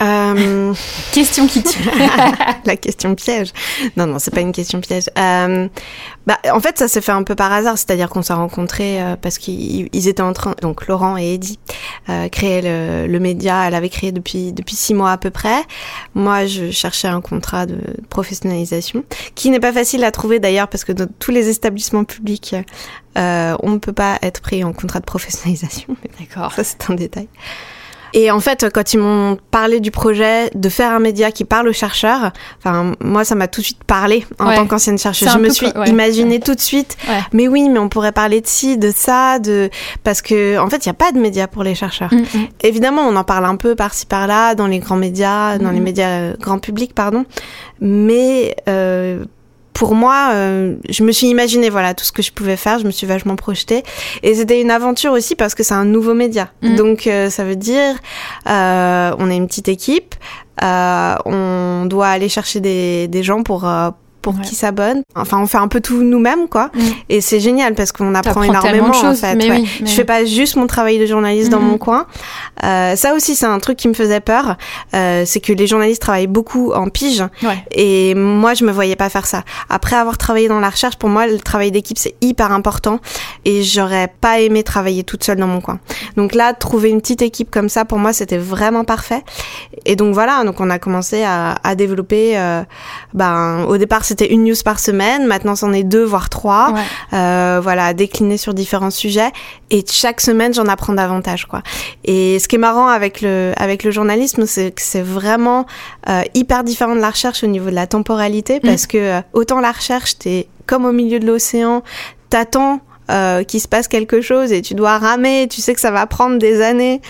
Euh, 0.00 0.74
Question 1.12 1.46
qui 1.46 1.62
tue. 1.62 1.82
la 2.64 2.76
question 2.76 3.14
piège. 3.14 3.52
Non, 3.96 4.06
non, 4.06 4.18
c'est 4.18 4.32
pas 4.32 4.40
une 4.40 4.52
question 4.52 4.80
piège. 4.80 5.10
Euh, 5.18 5.68
bah, 6.26 6.38
en 6.52 6.60
fait, 6.60 6.78
ça 6.78 6.88
s'est 6.88 7.00
fait 7.00 7.12
un 7.12 7.22
peu 7.22 7.34
par 7.34 7.52
hasard, 7.52 7.78
c'est-à-dire 7.78 8.08
qu'on 8.08 8.22
s'est 8.22 8.34
rencontrés 8.34 9.02
euh, 9.02 9.16
parce 9.20 9.38
qu'ils 9.38 9.88
ils 9.92 10.08
étaient 10.08 10.22
en 10.22 10.32
train, 10.32 10.54
donc 10.62 10.86
Laurent 10.86 11.16
et 11.16 11.34
Eddie, 11.34 11.58
créé 12.30 12.62
le, 12.62 13.06
le, 13.06 13.20
média. 13.20 13.66
Elle 13.66 13.74
avait 13.74 13.88
créé 13.88 14.12
depuis 14.12 14.52
depuis 14.52 14.76
six 14.76 14.94
mois 14.94 15.12
à 15.12 15.18
peu 15.18 15.30
près. 15.30 15.62
Moi, 16.14 16.46
je 16.46 16.70
cherchais 16.70 17.08
un 17.08 17.20
contrat 17.20 17.66
de 17.66 17.78
professionnalisation 18.08 19.04
qui 19.34 19.50
n'est 19.50 19.60
pas 19.60 19.72
facile 19.72 20.04
à 20.04 20.10
trouver 20.10 20.38
d'ailleurs 20.38 20.68
parce 20.68 20.84
que 20.84 20.92
dans 20.92 21.08
tous 21.18 21.30
les 21.30 21.48
établissements 21.48 22.04
publics, 22.04 22.54
euh, 23.18 23.56
on 23.62 23.70
ne 23.70 23.78
peut 23.78 23.92
pas 23.92 24.18
être 24.22 24.40
pris 24.40 24.62
en 24.62 24.72
contrat 24.72 25.00
de 25.00 25.04
professionnalisation. 25.04 25.96
D'accord. 26.20 26.52
Ça, 26.52 26.64
c'est 26.64 26.90
un 26.90 26.94
détail. 26.94 27.28
Et 28.12 28.30
en 28.30 28.40
fait, 28.40 28.66
quand 28.72 28.94
ils 28.94 28.98
m'ont 28.98 29.38
parlé 29.50 29.80
du 29.80 29.90
projet 29.90 30.50
de 30.54 30.68
faire 30.68 30.92
un 30.92 30.98
média 30.98 31.30
qui 31.30 31.44
parle 31.44 31.68
aux 31.68 31.72
chercheurs, 31.72 32.32
enfin 32.58 32.92
moi 33.00 33.24
ça 33.24 33.34
m'a 33.34 33.48
tout 33.48 33.60
de 33.60 33.66
suite 33.66 33.84
parlé 33.84 34.26
en 34.38 34.54
tant 34.54 34.66
qu'ancienne 34.66 34.98
chercheuse. 34.98 35.28
Je 35.32 35.38
me 35.38 35.50
suis 35.50 35.68
imaginé 35.86 36.40
tout 36.40 36.54
de 36.54 36.60
suite. 36.60 36.96
Mais 37.32 37.48
oui, 37.48 37.68
mais 37.68 37.78
on 37.78 37.88
pourrait 37.88 38.12
parler 38.12 38.40
de 38.40 38.46
ci, 38.46 38.78
de 38.78 38.92
ça, 38.94 39.38
de 39.38 39.70
parce 40.04 40.22
que 40.22 40.58
en 40.58 40.68
fait 40.68 40.84
il 40.84 40.88
n'y 40.88 40.92
a 40.92 40.94
pas 40.94 41.12
de 41.12 41.18
médias 41.18 41.46
pour 41.46 41.62
les 41.62 41.74
chercheurs. 41.74 42.12
Mm, 42.12 42.18
mm. 42.18 42.48
Évidemment, 42.62 43.02
on 43.02 43.16
en 43.16 43.24
parle 43.24 43.44
un 43.44 43.56
peu 43.56 43.74
par-ci 43.74 44.06
par-là 44.06 44.54
dans 44.54 44.66
les 44.66 44.78
grands 44.78 44.96
médias, 44.96 45.58
dans 45.58 45.70
les 45.70 45.80
mm. 45.80 45.84
médias 45.84 46.08
euh, 46.08 46.36
grand 46.40 46.58
public, 46.58 46.94
pardon. 46.94 47.24
Mais 47.80 48.56
euh, 48.68 49.24
pour 49.78 49.94
moi, 49.94 50.30
euh, 50.32 50.74
je 50.88 51.04
me 51.04 51.12
suis 51.12 51.28
imaginé 51.28 51.70
voilà 51.70 51.94
tout 51.94 52.04
ce 52.04 52.10
que 52.10 52.20
je 52.20 52.32
pouvais 52.32 52.56
faire. 52.56 52.80
Je 52.80 52.84
me 52.84 52.90
suis 52.90 53.06
vachement 53.06 53.36
projetée 53.36 53.84
et 54.24 54.34
c'était 54.34 54.60
une 54.60 54.72
aventure 54.72 55.12
aussi 55.12 55.36
parce 55.36 55.54
que 55.54 55.62
c'est 55.62 55.74
un 55.74 55.84
nouveau 55.84 56.14
média. 56.14 56.48
Mm. 56.62 56.74
Donc 56.74 57.06
euh, 57.06 57.30
ça 57.30 57.44
veut 57.44 57.54
dire 57.54 57.94
euh, 58.48 59.14
on 59.20 59.30
est 59.30 59.36
une 59.36 59.46
petite 59.46 59.68
équipe, 59.68 60.16
on 60.60 61.86
doit 61.86 62.08
aller 62.08 62.28
chercher 62.28 62.58
des, 62.58 63.06
des 63.06 63.22
gens 63.22 63.44
pour 63.44 63.68
pour 64.22 64.40
qui 64.40 64.54
s'abonne. 64.54 65.02
Enfin, 65.14 65.40
on 65.40 65.46
fait 65.46 65.58
un 65.58 65.68
peu 65.68 65.80
tout 65.80 66.02
nous-mêmes, 66.02 66.48
quoi. 66.48 66.70
Mm. 66.74 66.80
Et 67.08 67.20
c'est 67.20 67.40
génial 67.40 67.74
parce 67.74 67.92
qu'on 67.92 68.14
apprend 68.14 68.42
énormément, 68.42 68.90
en 68.90 69.14
fait. 69.14 69.36
Ouais. 69.36 69.64
Je 69.80 69.90
fais 69.90 70.04
pas 70.04 70.24
juste 70.24 70.56
mon 70.56 70.66
travail 70.66 70.98
de 70.98 71.06
journaliste 71.06 71.50
dans 71.50 71.60
mm-hmm. 71.60 71.62
mon 71.62 71.78
coin. 71.78 72.06
Euh, 72.64 72.96
ça 72.96 73.14
aussi, 73.14 73.36
c'est 73.36 73.46
un 73.46 73.58
truc 73.58 73.76
qui 73.76 73.88
me 73.88 73.94
faisait 73.94 74.20
peur. 74.20 74.56
Euh, 74.94 75.24
c'est 75.26 75.40
que 75.40 75.52
les 75.52 75.66
journalistes 75.66 76.02
travaillent 76.02 76.26
beaucoup 76.26 76.72
en 76.72 76.88
pige. 76.88 77.24
Et 77.72 78.14
moi, 78.14 78.54
je 78.54 78.64
me 78.64 78.72
voyais 78.72 78.96
pas 78.96 79.08
faire 79.08 79.26
ça. 79.26 79.44
Après 79.68 79.96
avoir 79.96 80.18
travaillé 80.18 80.48
dans 80.48 80.60
la 80.60 80.70
recherche, 80.70 80.96
pour 80.96 81.08
moi, 81.08 81.26
le 81.26 81.38
travail 81.38 81.70
d'équipe, 81.70 81.98
c'est 81.98 82.14
hyper 82.20 82.52
important. 82.52 83.00
Et 83.44 83.62
j'aurais 83.62 84.12
pas 84.20 84.40
aimé 84.40 84.62
travailler 84.62 85.04
toute 85.04 85.24
seule 85.24 85.38
dans 85.38 85.46
mon 85.46 85.60
coin. 85.60 85.78
Donc 86.16 86.34
là, 86.34 86.52
trouver 86.52 86.90
une 86.90 87.00
petite 87.00 87.22
équipe 87.22 87.50
comme 87.50 87.68
ça, 87.68 87.84
pour 87.84 87.98
moi, 87.98 88.12
c'était 88.12 88.38
vraiment 88.38 88.84
parfait. 88.84 89.22
Et 89.84 89.96
donc 89.96 90.14
voilà, 90.14 90.44
donc 90.44 90.60
on 90.60 90.70
a 90.70 90.78
commencé 90.78 91.22
à, 91.22 91.56
à 91.62 91.74
développer. 91.74 92.38
Euh, 92.38 92.62
ben, 93.14 93.64
au 93.68 93.76
départ, 93.76 94.04
c'était 94.08 94.32
une 94.32 94.44
news 94.44 94.56
par 94.64 94.80
semaine. 94.80 95.26
Maintenant, 95.26 95.54
c'en 95.54 95.72
est 95.72 95.84
deux, 95.84 96.04
voire 96.04 96.30
trois. 96.30 96.74
Euh, 97.12 97.60
voilà, 97.62 97.92
décliné 97.92 98.38
sur 98.38 98.54
différents 98.54 98.90
sujets. 98.90 99.30
Et 99.70 99.84
chaque 99.88 100.20
semaine, 100.20 100.54
j'en 100.54 100.66
apprends 100.66 100.94
davantage, 100.94 101.44
quoi. 101.46 101.62
Et 102.04 102.38
ce 102.38 102.48
qui 102.48 102.56
est 102.56 102.58
marrant 102.58 102.88
avec 102.88 103.20
le, 103.20 103.52
avec 103.56 103.84
le 103.84 103.90
journalisme, 103.90 104.46
c'est 104.46 104.70
que 104.70 104.82
c'est 104.82 105.02
vraiment 105.02 105.66
euh, 106.08 106.22
hyper 106.34 106.64
différent 106.64 106.96
de 106.96 107.00
la 107.00 107.10
recherche 107.10 107.44
au 107.44 107.48
niveau 107.48 107.68
de 107.68 107.74
la 107.74 107.86
temporalité, 107.86 108.56
mm. 108.56 108.60
parce 108.66 108.86
que 108.86 108.98
euh, 108.98 109.20
autant 109.34 109.60
la 109.60 109.72
recherche, 109.72 110.18
t'es 110.18 110.48
comme 110.66 110.84
au 110.84 110.92
milieu 110.92 111.18
de 111.18 111.26
l'océan, 111.26 111.82
t'attends 112.30 112.80
euh, 113.10 113.42
qu'il 113.42 113.58
se 113.58 113.68
passe 113.68 113.88
quelque 113.88 114.20
chose 114.20 114.52
et 114.52 114.60
tu 114.60 114.74
dois 114.74 114.98
ramer, 114.98 115.48
tu 115.48 115.62
sais 115.62 115.72
que 115.72 115.80
ça 115.80 115.90
va 115.90 116.06
prendre 116.06 116.36
des 116.36 116.60
années 116.60 117.00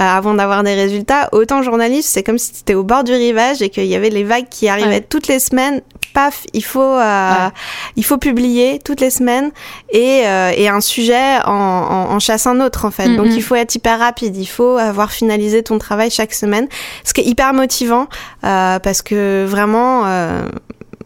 euh, 0.00 0.02
avant 0.02 0.32
d'avoir 0.32 0.62
des 0.62 0.74
résultats. 0.74 1.28
Autant 1.32 1.60
journaliste, 1.60 2.08
c'est 2.08 2.22
comme 2.22 2.38
si 2.38 2.52
tu 2.52 2.60
étais 2.60 2.72
au 2.72 2.84
bord 2.84 3.04
du 3.04 3.12
rivage 3.12 3.60
et 3.60 3.68
qu'il 3.68 3.84
y 3.84 3.94
avait 3.94 4.08
les 4.08 4.24
vagues 4.24 4.48
qui 4.48 4.68
arrivaient 4.68 5.02
toutes 5.02 5.28
les 5.28 5.38
semaines. 5.38 5.82
Paf, 6.12 6.44
il 6.52 6.64
faut 6.64 6.80
euh, 6.80 7.48
il 7.96 8.04
faut 8.04 8.18
publier 8.18 8.78
toutes 8.84 9.00
les 9.00 9.10
semaines 9.10 9.50
et, 9.90 10.22
euh, 10.26 10.52
et 10.56 10.68
un 10.68 10.80
sujet 10.80 11.38
en, 11.44 11.52
en, 11.52 12.14
en, 12.14 12.18
chasse 12.18 12.46
un 12.46 12.60
autre 12.60 12.84
en 12.84 12.90
fait. 12.90 13.16
Donc 13.16 13.26
il 13.30 13.42
faut 13.42 13.54
être 13.54 13.74
hyper 13.74 13.98
rapide, 13.98 14.36
il 14.36 14.46
faut 14.46 14.76
avoir 14.76 15.12
finalisé 15.12 15.62
ton 15.62 15.78
travail 15.78 16.10
chaque 16.10 16.34
semaine, 16.34 16.68
ce 17.04 17.12
qui 17.12 17.20
est 17.22 17.26
hyper 17.26 17.52
motivant 17.54 18.06
parce 18.42 19.02
que 19.02 19.44
vraiment 19.46 20.04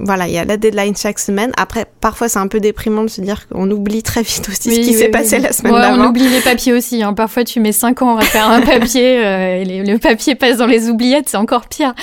voilà, 0.01 0.27
il 0.27 0.35
y 0.35 0.39
a 0.39 0.45
la 0.45 0.57
deadline 0.57 0.97
chaque 0.97 1.19
semaine. 1.19 1.53
Après, 1.57 1.87
parfois, 2.01 2.29
c'est 2.29 2.39
un 2.39 2.49
peu 2.49 2.61
déprimant 2.61 3.03
de 3.03 3.09
se 3.09 3.21
dire 3.21 3.49
qu'on 3.49 3.71
oublie 3.71 4.03
très 4.03 4.23
vite 4.23 4.49
aussi 4.49 4.75
ce 4.75 4.81
qui 4.81 4.95
s'est 4.95 5.09
passé 5.09 5.39
la 5.39 5.53
semaine 5.53 5.73
d'avant. 5.73 6.05
On 6.05 6.09
oublie 6.09 6.29
les 6.29 6.41
papiers 6.41 6.73
aussi. 6.73 7.03
Hein. 7.03 7.15
Parfois, 7.15 7.45
tu 7.45 7.61
mets 7.61 7.73
5 7.73 8.03
ans 8.03 8.17
à 8.17 8.23
faire 8.23 8.49
un 8.49 8.61
papier 8.61 9.19
euh, 9.25 9.63
et 9.63 9.65
le 9.65 9.99
papier 9.99 10.35
passe 10.35 10.59
dans 10.59 10.67
les 10.67 10.89
oubliettes, 10.89 11.29
c'est 11.29 11.37
encore 11.37 11.69
pire. 11.69 11.95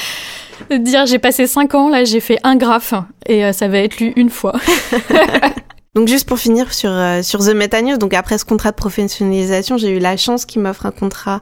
De 0.69 0.78
dire 0.78 1.06
j'ai 1.06 1.19
passé 1.19 1.47
5 1.47 1.76
ans, 1.76 1.89
là 1.89 2.04
j'ai 2.04 2.19
fait 2.19 2.39
un 2.43 2.56
graphe 2.56 2.93
et 3.28 3.45
euh, 3.45 3.54
ça 3.54 3.67
va 3.67 3.80
être 3.80 3.99
lu 3.99 4.13
une 4.15 4.30
fois. 4.30 4.54
Donc 5.95 6.08
juste 6.08 6.28
pour 6.28 6.39
finir 6.39 6.73
sur, 6.73 6.89
euh, 6.89 7.21
sur 7.21 7.41
The 7.41 7.54
Meta 7.54 7.80
News, 7.84 7.97
donc 7.97 8.15
après 8.15 8.39
ce 8.39 8.45
contrat 8.45 8.71
de 8.71 8.76
professionnalisation, 8.76 9.78
j'ai 9.78 9.91
eu 9.95 9.99
la 9.99 10.17
chance 10.17 10.45
qu'il 10.45 10.63
m'offre 10.63 10.88
un 10.88 10.91
contrat 10.91 11.39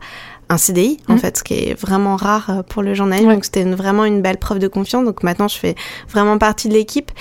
un 0.51 0.57
CDI 0.57 0.97
en 1.07 1.13
mmh. 1.13 1.19
fait, 1.19 1.37
ce 1.37 1.43
qui 1.43 1.53
est 1.53 1.79
vraiment 1.79 2.17
rare 2.17 2.49
euh, 2.49 2.61
pour 2.61 2.81
le 2.81 2.93
journalisme. 2.93 3.29
Donc 3.29 3.45
c'était 3.45 3.63
vraiment 3.63 4.03
une 4.03 4.21
belle 4.21 4.37
preuve 4.37 4.59
de 4.59 4.67
confiance. 4.67 5.05
Donc 5.05 5.23
maintenant 5.23 5.47
je 5.47 5.57
fais 5.57 5.75
vraiment 6.09 6.37
partie 6.37 6.67
de 6.67 6.73
l'équipe 6.73 7.11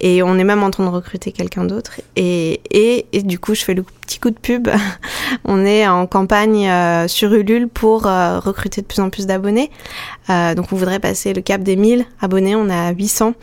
et 0.00 0.22
on 0.22 0.36
est 0.38 0.44
même 0.44 0.62
en 0.62 0.70
train 0.70 0.84
de 0.84 0.90
recruter 0.90 1.30
quelqu'un 1.30 1.64
d'autre. 1.64 2.00
Et, 2.16 2.60
et, 2.70 3.06
et, 3.12 3.22
du 3.22 3.38
coup 3.38 3.54
je 3.54 3.62
fais 3.62 3.74
le 3.74 3.84
petit 4.10 4.18
coup 4.18 4.30
de 4.30 4.38
pub. 4.38 4.68
on 5.44 5.64
est 5.64 5.86
en 5.86 6.06
campagne 6.08 6.68
euh, 6.68 7.06
sur 7.06 7.32
Ulule 7.32 7.68
pour 7.68 8.06
euh, 8.06 8.40
recruter 8.40 8.80
de 8.80 8.86
plus 8.86 9.00
en 9.00 9.08
plus 9.08 9.26
d'abonnés. 9.26 9.70
donc 10.28 10.72
on 10.72 10.76
voudrait 10.76 11.00
passer 11.00 11.32
le 11.32 11.42
cap 11.42 11.62
des 11.62 11.76
1000 11.76 12.04
abonnés. 12.20 12.56
On 12.56 12.68
à 12.70 12.90
800. 12.90 13.34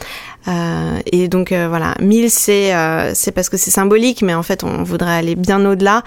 et 1.11 1.27
donc 1.27 1.51
voilà, 1.51 1.95
1000 1.99 2.31
c'est 2.31 2.73
c'est 3.13 3.31
parce 3.31 3.49
que 3.49 3.57
c'est 3.57 3.71
symbolique, 3.71 4.21
mais 4.21 4.33
en 4.33 4.43
fait 4.43 4.63
on 4.63 4.83
voudrait 4.83 5.11
aller 5.11 5.35
bien 5.35 5.65
au-delà 5.65 6.03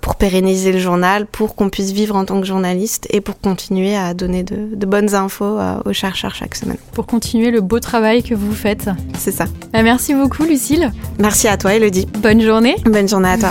pour 0.00 0.16
pérenniser 0.16 0.72
le 0.72 0.80
journal, 0.80 1.26
pour 1.26 1.54
qu'on 1.54 1.70
puisse 1.70 1.92
vivre 1.92 2.16
en 2.16 2.24
tant 2.24 2.40
que 2.40 2.46
journaliste 2.46 3.06
et 3.10 3.20
pour 3.20 3.40
continuer 3.40 3.96
à 3.96 4.14
donner 4.14 4.42
de, 4.42 4.86
bonnes 4.86 5.14
infos 5.14 5.44
euh, 5.58 5.78
aux 5.84 5.92
chercheurs 5.92 6.34
chaque 6.34 6.54
semaine. 6.54 6.76
Pour 6.92 7.06
continuer 7.06 7.50
le 7.50 7.60
beau 7.60 7.80
travail 7.80 8.22
que 8.22 8.34
vous 8.34 8.52
faites. 8.52 8.90
C'est 9.18 9.32
ça. 9.32 9.46
Bah, 9.72 9.82
merci 9.82 10.14
beaucoup 10.14 10.44
Lucille. 10.44 10.90
Merci 11.18 11.48
à 11.48 11.56
toi 11.56 11.74
Elodie. 11.74 12.06
Bonne 12.18 12.40
journée. 12.40 12.76
Bonne 12.84 13.08
journée 13.08 13.30
à 13.30 13.38
toi. 13.38 13.50